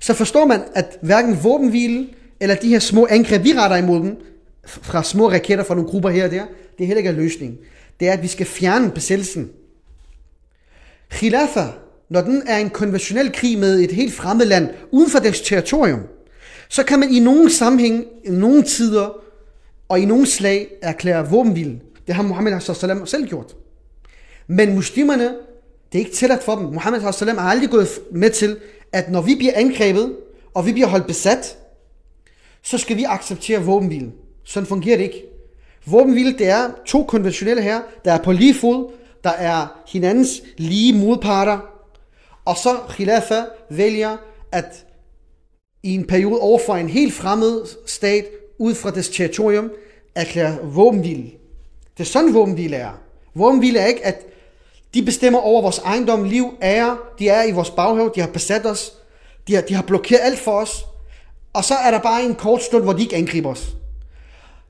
[0.00, 2.08] Så forstår man, at hverken våbenhvile,
[2.40, 4.16] eller de her små angreb, vi retter imod dem,
[4.66, 6.44] fra små raketter fra nogle grupper her og der,
[6.78, 7.58] det er heller ikke en løsning.
[8.00, 9.50] Det er, at vi skal fjerne besættelsen.
[11.10, 11.66] Khilafa,
[12.08, 16.00] når den er en konventionel krig med et helt fremmed land uden for dets territorium,
[16.68, 19.20] så kan man i nogle sammenhæng, i nogle tider
[19.88, 21.80] og i nogle slag erklære våbenhvile.
[22.06, 23.56] Det har Muhammed sallam selv gjort.
[24.46, 25.34] Men muslimerne,
[25.92, 26.64] det er ikke tilladt for dem.
[26.64, 28.58] Muhammed sallam har aldrig gået med til,
[28.92, 30.16] at når vi bliver angrebet,
[30.54, 31.58] og vi bliver holdt besat,
[32.62, 34.12] så skal vi acceptere våbenhvilen.
[34.44, 35.24] Sådan fungerer det ikke.
[35.86, 38.92] Våbenhvile, det er to konventionelle her, der er på lige fod,
[39.24, 41.58] der er hinandens lige modparter,
[42.44, 44.16] og så Khilafa vælger
[44.52, 44.86] at
[45.82, 48.24] i en periode overfor en helt fremmed stat,
[48.58, 49.70] ud fra dets territorium,
[50.14, 51.30] erklære våbenhvile.
[51.98, 53.00] Det er sådan våbenhvile er.
[53.34, 54.26] Våbenhvile er ikke, at
[54.94, 56.98] de bestemmer over vores ejendom, liv, ære.
[57.18, 58.92] De er i vores baghave, de har besat os.
[59.48, 60.84] De har, de har blokeret alt for os.
[61.52, 63.76] Og så er der bare en kort stund, hvor de ikke angriber os.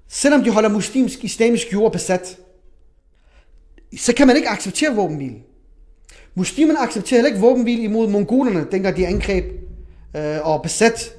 [0.09, 2.39] Selvom de holder muslimsk, islamisk jord besat,
[3.99, 5.37] så kan man ikke acceptere våbenhvile.
[6.35, 9.45] Muslimerne accepterer heller ikke våbenhvile imod mongolerne, dengang de angreb
[10.16, 11.14] øh, og besat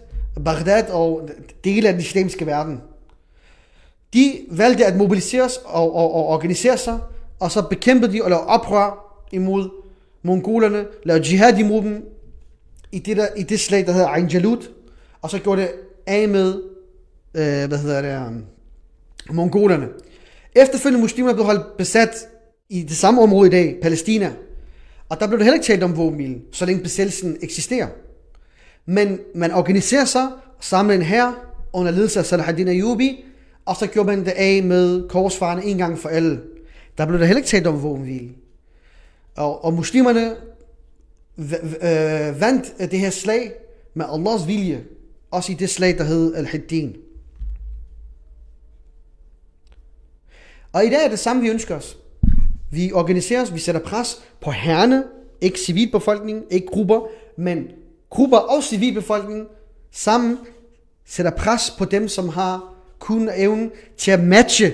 [0.46, 1.30] Baghdad og
[1.64, 2.82] dele af den islamiske verden.
[4.14, 7.00] De valgte at mobiliseres og, og, og organisere sig,
[7.42, 9.70] og så bekæmpede de og lavede oprør imod
[10.24, 12.06] mongolerne, lavede jihad imod dem
[12.92, 14.72] i det, der, i det slag, der hedder Ain Jalut,
[15.22, 15.72] og så gjorde det
[16.08, 16.54] af med,
[17.34, 18.46] øh, hvad hedder det, um,
[19.30, 19.88] mongolerne.
[20.56, 22.16] Efterfølgende muslimer blev holdt besat
[22.70, 24.32] i det samme område i dag, Palæstina,
[25.10, 27.88] og der blev det heller ikke talt om våbenhvile, så længe besættelsen eksisterer.
[28.86, 30.28] Men man organiserer sig,
[30.60, 31.34] samler en her
[31.74, 33.26] under ledelse af Salahuddin Ayyubi,
[33.66, 36.40] og så gjorde man det af med korsfarerne en gang for alle.
[37.02, 38.30] Der blev der heller ikke talt om våbenhvile.
[39.36, 40.36] Og, og muslimerne
[41.38, 43.52] øh, vandt det her slag
[43.94, 44.84] med Allahs vilje,
[45.32, 46.96] også i det slag, der hed Al-Hiddin.
[50.72, 51.98] Og i dag er det samme, vi ønsker os.
[52.72, 55.04] Vi organiserer os, vi sætter pres på herrene,
[55.42, 57.68] ikke civilbefolkningen, ikke grupper, men
[58.10, 59.48] grupper og civilbefolkningen
[59.92, 60.38] sammen
[61.06, 64.74] sætter pres på dem, som har kun evnen til at matche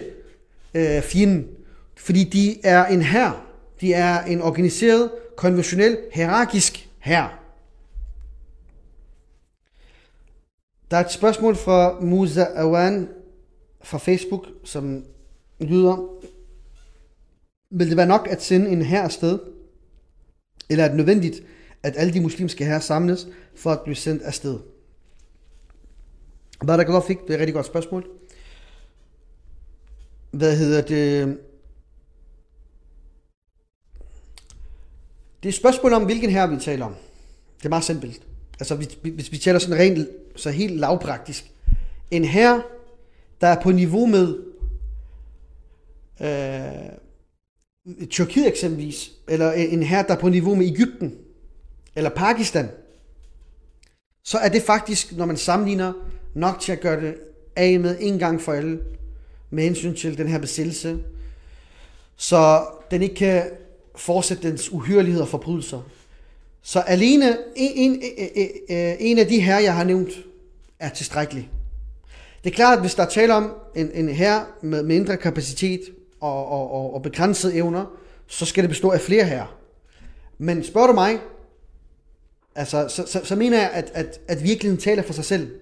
[0.74, 1.57] øh, fjenden.
[1.98, 3.48] Fordi de er en her,
[3.82, 7.43] de er en organiseret, konventionel, hierarkisk her.
[10.91, 13.10] Der er et spørgsmål fra Musa Awan
[13.84, 15.06] fra Facebook, som
[15.60, 16.24] lyder,
[17.70, 19.39] vil det være nok at sende en her afsted?
[20.70, 21.43] Eller er det nødvendigt,
[21.84, 24.60] at alle de muslimske her samles for at blive sendt afsted?
[26.68, 28.08] Barakallah fik, det er et rigtig godt spørgsmål.
[30.32, 31.39] Hvad hedder det?
[35.48, 36.95] Det er et spørgsmål om, hvilken her vi taler om.
[37.58, 38.22] Det er meget simpelt.
[38.60, 41.52] Altså, hvis, hvis vi taler sådan rent, så helt lavpraktisk.
[42.12, 42.62] En her,
[43.41, 44.38] der er på niveau med
[46.22, 51.16] øh, Tyrkiet eksempelvis, eller en her, der er på niveau med Ægypten,
[51.95, 52.70] eller Pakistan,
[54.24, 55.93] så er det faktisk, når man sammenligner,
[56.34, 57.16] nok til at gøre det
[57.56, 58.80] af med en gang for alle,
[59.50, 60.98] med hensyn til den her besættelse,
[62.16, 63.43] så den ikke kan
[63.98, 65.82] fortsætte dens uhyrelighed og forbrydelser.
[66.62, 68.02] Så alene en, en,
[68.36, 70.12] en, en af de her, jeg har nævnt,
[70.80, 71.50] er tilstrækkelig.
[72.43, 75.82] Det er klart, at hvis der er tale om en, en her med mindre kapacitet
[76.20, 77.86] og, og, og, og begrænsede evner,
[78.28, 79.58] så skal det bestå af flere her.
[80.38, 81.20] Men spørger du mig,
[82.56, 85.60] altså, så, så, så mener jeg, at, at, at virkeligheden taler for sig selv.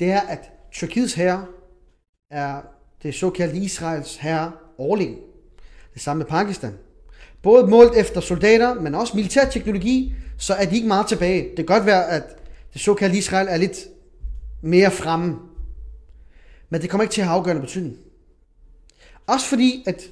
[0.00, 1.46] Det er, at Tyrkiets herre
[2.30, 2.60] er
[3.02, 5.16] det såkaldte Israels herre overlegen.
[5.94, 6.74] Det samme med Pakistan.
[7.42, 11.42] Både målt efter soldater, men også militær teknologi, så er de ikke meget tilbage.
[11.42, 12.22] Det kan godt være, at
[12.72, 13.78] det såkaldte Israel er lidt
[14.62, 15.38] mere fremme.
[16.70, 17.96] Men det kommer ikke til at have afgørende betydning.
[19.26, 20.02] Også fordi, at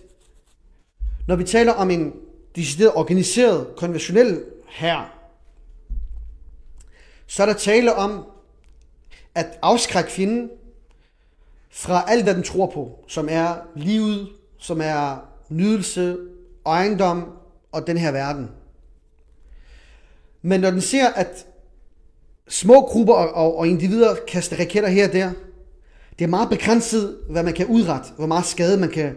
[1.28, 2.12] når vi taler om en
[2.56, 5.16] decideret organiseret, konventionel her,
[7.26, 8.24] så er der tale om
[9.34, 10.50] at afskrække fjenden
[11.70, 14.28] fra alt, hvad den tror på, som er livet,
[14.58, 15.16] som er
[15.48, 16.16] nydelse,
[16.70, 17.24] ejendom
[17.72, 18.50] og den her verden.
[20.42, 21.46] Men når den ser, at
[22.48, 25.32] små grupper og, og, og individer kaster raketter her og der,
[26.18, 29.16] det er meget begrænset, hvad man kan udrette, hvor meget skade man kan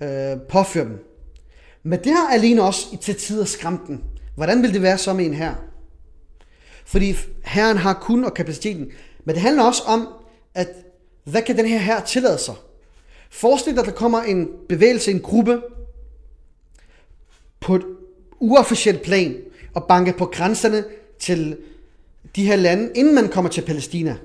[0.00, 1.04] øh, påføre dem.
[1.82, 4.04] Men det har alene også til tider skræmt den.
[4.36, 5.54] Hvordan vil det være så med en her?
[6.84, 8.86] Fordi herren har kun og kapaciteten.
[9.24, 10.08] Men det handler også om,
[10.54, 10.68] at
[11.24, 12.54] hvad kan den her her tillade sig?
[13.30, 15.62] Forestil dig, at der kommer en bevægelse, en gruppe,
[17.66, 17.82] på et
[18.40, 19.36] uofficielt plan,
[19.74, 20.84] og banke på grænserne
[21.18, 21.56] til
[22.36, 24.16] de her lande, inden man kommer til Palæstina.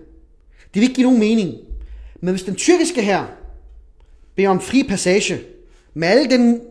[0.73, 1.55] Det vil ikke give nogen mening.
[2.21, 3.25] Men hvis den tyrkiske her
[4.35, 5.41] beder om fri passage,
[5.93, 6.61] med al den,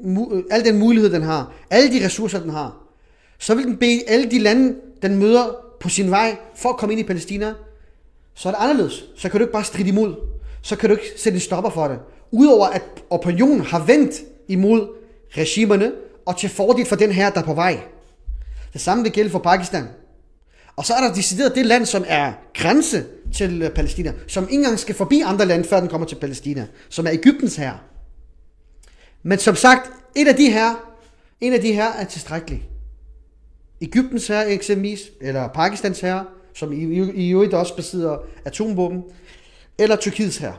[0.50, 2.76] al den mulighed, den har, alle de ressourcer, den har,
[3.38, 6.92] så vil den bede alle de lande, den møder på sin vej for at komme
[6.92, 7.54] ind i Palæstina,
[8.34, 9.04] så er det anderledes.
[9.16, 10.14] Så kan du ikke bare stride imod.
[10.62, 11.98] Så kan du ikke sætte en stopper for det.
[12.30, 14.14] Udover at opinionen har vendt
[14.48, 14.88] imod
[15.36, 15.92] regimerne,
[16.26, 17.82] og til fordel for den her, der er på vej.
[18.72, 19.88] Det samme vil gælde for Pakistan.
[20.76, 23.04] Og så er der decideret det land, som er grænse
[23.34, 26.66] til øh, Palæstina, som ikke engang skal forbi andre lande, før den kommer til Palæstina,
[26.88, 27.74] som er Ægyptens her.
[29.22, 30.94] Men som sagt, et af de her,
[31.40, 32.68] en af de her er tilstrækkelig.
[33.80, 39.02] Ægyptens her eksempelvis, eller Pakistans her, som i, i øvrigt også besidder atomvåben,
[39.78, 40.52] eller Tyrkiets her.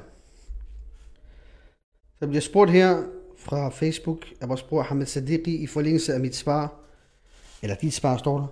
[2.20, 3.04] Der bliver spurgt her
[3.52, 6.74] fra Facebook af vores bror Hamid Sadiqi i forlængelse af mit svar,
[7.62, 8.48] eller dit svar står der.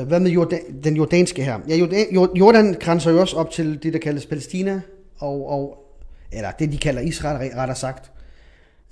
[0.00, 1.58] Øh, hvad med Jordan, den jordanske her?
[1.68, 4.80] Ja, Jordan, Jordan grænser jo også op til det, der kaldes Palæstina,
[5.18, 5.84] og, og,
[6.32, 8.10] eller det, de kalder Israel, rettere sagt.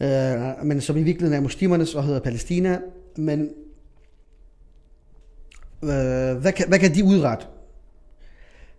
[0.01, 2.81] Øh, men som i virkeligheden er muslimernes og hedder Palæstina.
[3.17, 3.41] Men
[5.83, 7.47] øh, hvad, kan, hvad kan de udrette?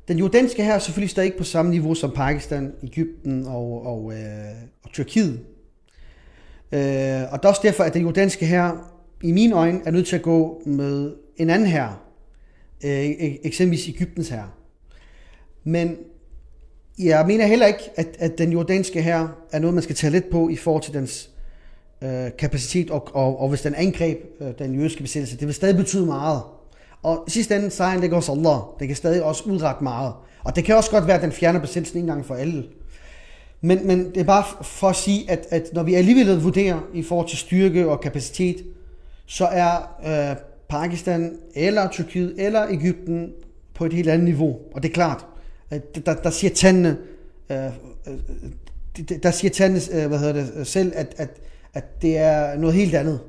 [0.07, 4.13] Den jordanske her er selvfølgelig stadig ikke på samme niveau som Pakistan, Ægypten og, og,
[4.13, 5.39] øh, og Tyrkiet.
[6.71, 8.71] Øh, og det er også derfor, at den jordanske her
[9.23, 12.05] i mine øjne er nødt til at gå med en anden her,
[12.83, 14.43] øh, e, eksempelvis Ægyptens her.
[15.63, 15.97] Men
[16.99, 20.29] jeg mener heller ikke, at, at den jordanske her er noget, man skal tage lidt
[20.29, 21.29] på i forhold til dens
[22.01, 25.75] øh, kapacitet, og, og, og hvis den angreb øh, den jødiske besættelse, det vil stadig
[25.75, 26.41] betyde meget.
[27.03, 28.57] Og i sidste ende, sejren ligger hos Allah.
[28.79, 30.13] Det kan stadig også udrette meget.
[30.43, 32.63] Og det kan også godt være, at den fjerner besættelsen en gang for alle.
[33.61, 37.03] Men, men det er bare for at sige, at, at når vi alligevel vurderer i
[37.03, 38.65] forhold til styrke og kapacitet,
[39.25, 39.77] så er
[40.31, 40.35] øh,
[40.69, 43.33] Pakistan eller Tyrkiet eller Ægypten
[43.73, 44.59] på et helt andet niveau.
[44.73, 45.25] Og det er klart,
[45.69, 46.97] at der, der siger tandene,
[47.49, 47.65] øh,
[48.07, 48.19] øh
[49.23, 51.29] der siger tandene øh, hvad hedder det, selv, at, at,
[51.73, 53.19] at det er noget helt andet.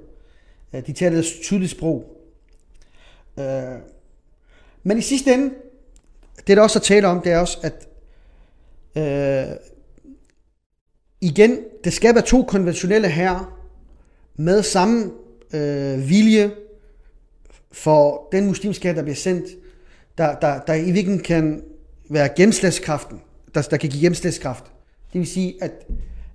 [0.73, 2.05] Øh, de taler et tydeligt sprog.
[3.39, 3.79] Øh,
[4.83, 5.55] men i sidste ende,
[6.47, 7.89] det der også er tale om, det er også, at
[8.97, 9.57] øh,
[11.21, 13.57] igen, det skal være to konventionelle her
[14.37, 15.11] med samme
[15.55, 16.51] øh, vilje
[17.73, 19.45] for den muslimske her, der bliver sendt,
[20.19, 21.63] der, der, der i virkeligheden kan
[22.11, 23.21] være gennemslagskraften,
[23.55, 24.65] der, der kan give gennemslagskraft.
[25.13, 25.73] Det vil sige, at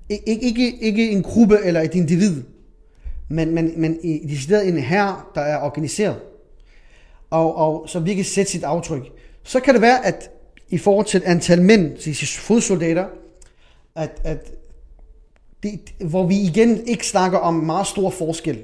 [0.09, 2.43] ikke, ikke, ikke en gruppe eller et individ,
[3.29, 6.15] men, men, men i decideret en her, der er organiseret,
[7.29, 9.03] og, og så virkelig sætte sit aftryk.
[9.43, 10.29] Så kan det være, at
[10.69, 13.05] i forhold til antal mænd, til fodsoldater,
[13.95, 14.51] at, at
[15.65, 18.63] det, hvor vi igen ikke snakker om meget stor forskel.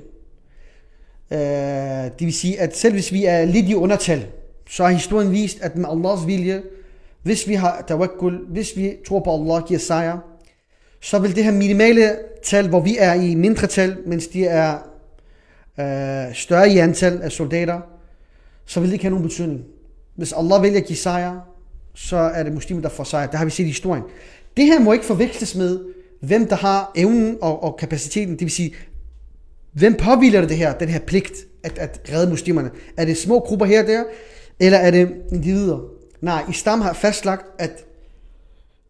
[1.32, 4.28] Øh, det vil sige, at selv hvis vi er lidt i undertal,
[4.70, 6.62] så har historien vist, at med Allahs vilje,
[7.24, 10.18] hvis vi har tawakkul, hvis vi tror på Allah giver sejr,
[11.02, 14.74] så vil det her minimale tal, hvor vi er i mindre tal, mens de er
[15.80, 17.82] øh, større i antal af soldater,
[18.66, 19.62] så vil det ikke have nogen betydning.
[20.16, 21.40] Hvis Allah vælger at give sejr,
[21.96, 23.28] så er det muslimer, der får sejr.
[23.28, 24.04] Det har vi set i historien.
[24.58, 25.80] Det her må ikke forveksles med,
[26.22, 28.34] hvem der har evnen og, og kapaciteten.
[28.34, 28.76] Det vil sige,
[29.72, 32.72] hvem påviler det her, den her pligt at, at redde muslimerne?
[32.98, 34.04] Er det små grupper her og der,
[34.60, 35.80] eller er det individer?
[36.22, 37.86] Nej, islam har fastlagt, at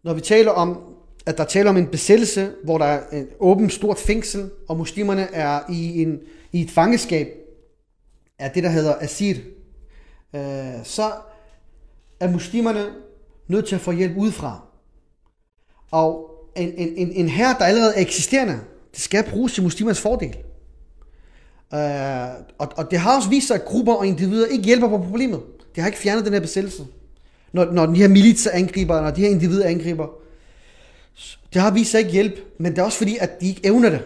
[0.04, 0.78] når vi taler om,
[1.26, 5.22] at der taler om en besættelse, hvor der er en åben stort fængsel, og muslimerne
[5.22, 6.18] er i, en,
[6.52, 7.28] i et fangeskab,
[8.38, 9.36] er det, der hedder asir,
[10.34, 11.12] øh, så
[12.20, 12.86] er muslimerne
[13.48, 14.60] nødt til at få hjælp udefra.
[15.90, 18.60] Og en, en, en, en her, der allerede er eksisterende,
[18.92, 20.36] det skal bruges til muslimers fordel.
[21.72, 21.78] Uh,
[22.58, 25.40] og, og det har også vist sig, at grupper og individer ikke hjælper på problemet.
[25.74, 26.86] Det har ikke fjernet den her besættelse.
[27.52, 30.08] Når, når de her militser angriber, når de her individer angriber,
[31.52, 33.90] det har vist sig ikke hjælp, men det er også fordi, at de ikke evner
[33.90, 34.04] det.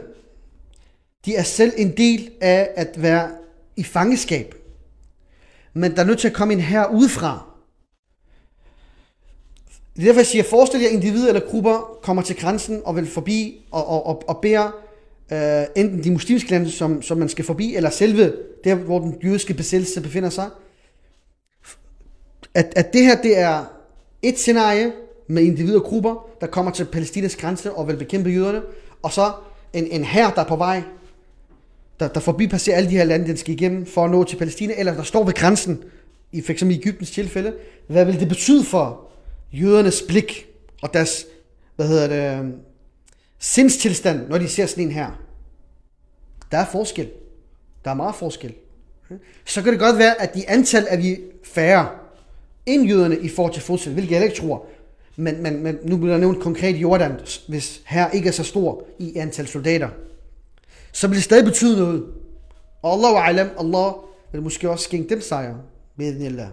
[1.25, 3.31] De er selv en del af at være
[3.77, 4.55] i fangeskab.
[5.75, 7.56] Men der er nødt til at komme en her udefra.
[9.97, 12.97] Det er derfor, jeg siger, forestil jer, at individer eller grupper kommer til grænsen og
[12.97, 14.71] vil forbi og, og, og, og beder
[15.33, 18.33] øh, enten de muslimske lande, som, som man skal forbi, eller selve
[18.65, 20.49] der, hvor den jødiske besættelse befinder sig.
[22.55, 23.65] At, at det her, det er
[24.23, 24.93] et scenarie
[25.27, 28.63] med individer og grupper, der kommer til Palæstinas grænse og vil bekæmpe jøderne,
[29.03, 29.33] og så
[29.73, 30.83] en, en her, der er på vej,
[32.01, 34.75] der, der forbipasserer alle de her lande, den skal igennem for at nå til Palæstina,
[34.77, 35.85] eller der står ved grænsen,
[36.33, 36.63] i f.eks.
[36.63, 37.55] i Ægyptens tilfælde,
[37.87, 39.07] hvad vil det betyde for
[39.53, 40.47] jødernes blik
[40.83, 41.27] og deres,
[41.77, 42.55] hvad hedder det, øhm,
[43.39, 45.23] sindstilstand, når de ser sådan en her.
[46.51, 47.09] Der er forskel.
[47.85, 48.55] Der er meget forskel.
[49.45, 51.89] Så kan det godt være, at de antal er vi færre
[52.67, 54.67] end jøderne i forhold til fodsel, hvilket jeg ikke tror.
[55.17, 57.13] Men, men, men nu bliver der nævnt konkret Jordan,
[57.49, 59.89] hvis her ikke er så stor i antal soldater,
[60.93, 62.05] så vil det stadig betyde noget.
[62.83, 63.93] Og Allah alam, Allah
[64.33, 65.55] vil måske også skænke dem sejr.
[65.99, 66.49] Bidnillah.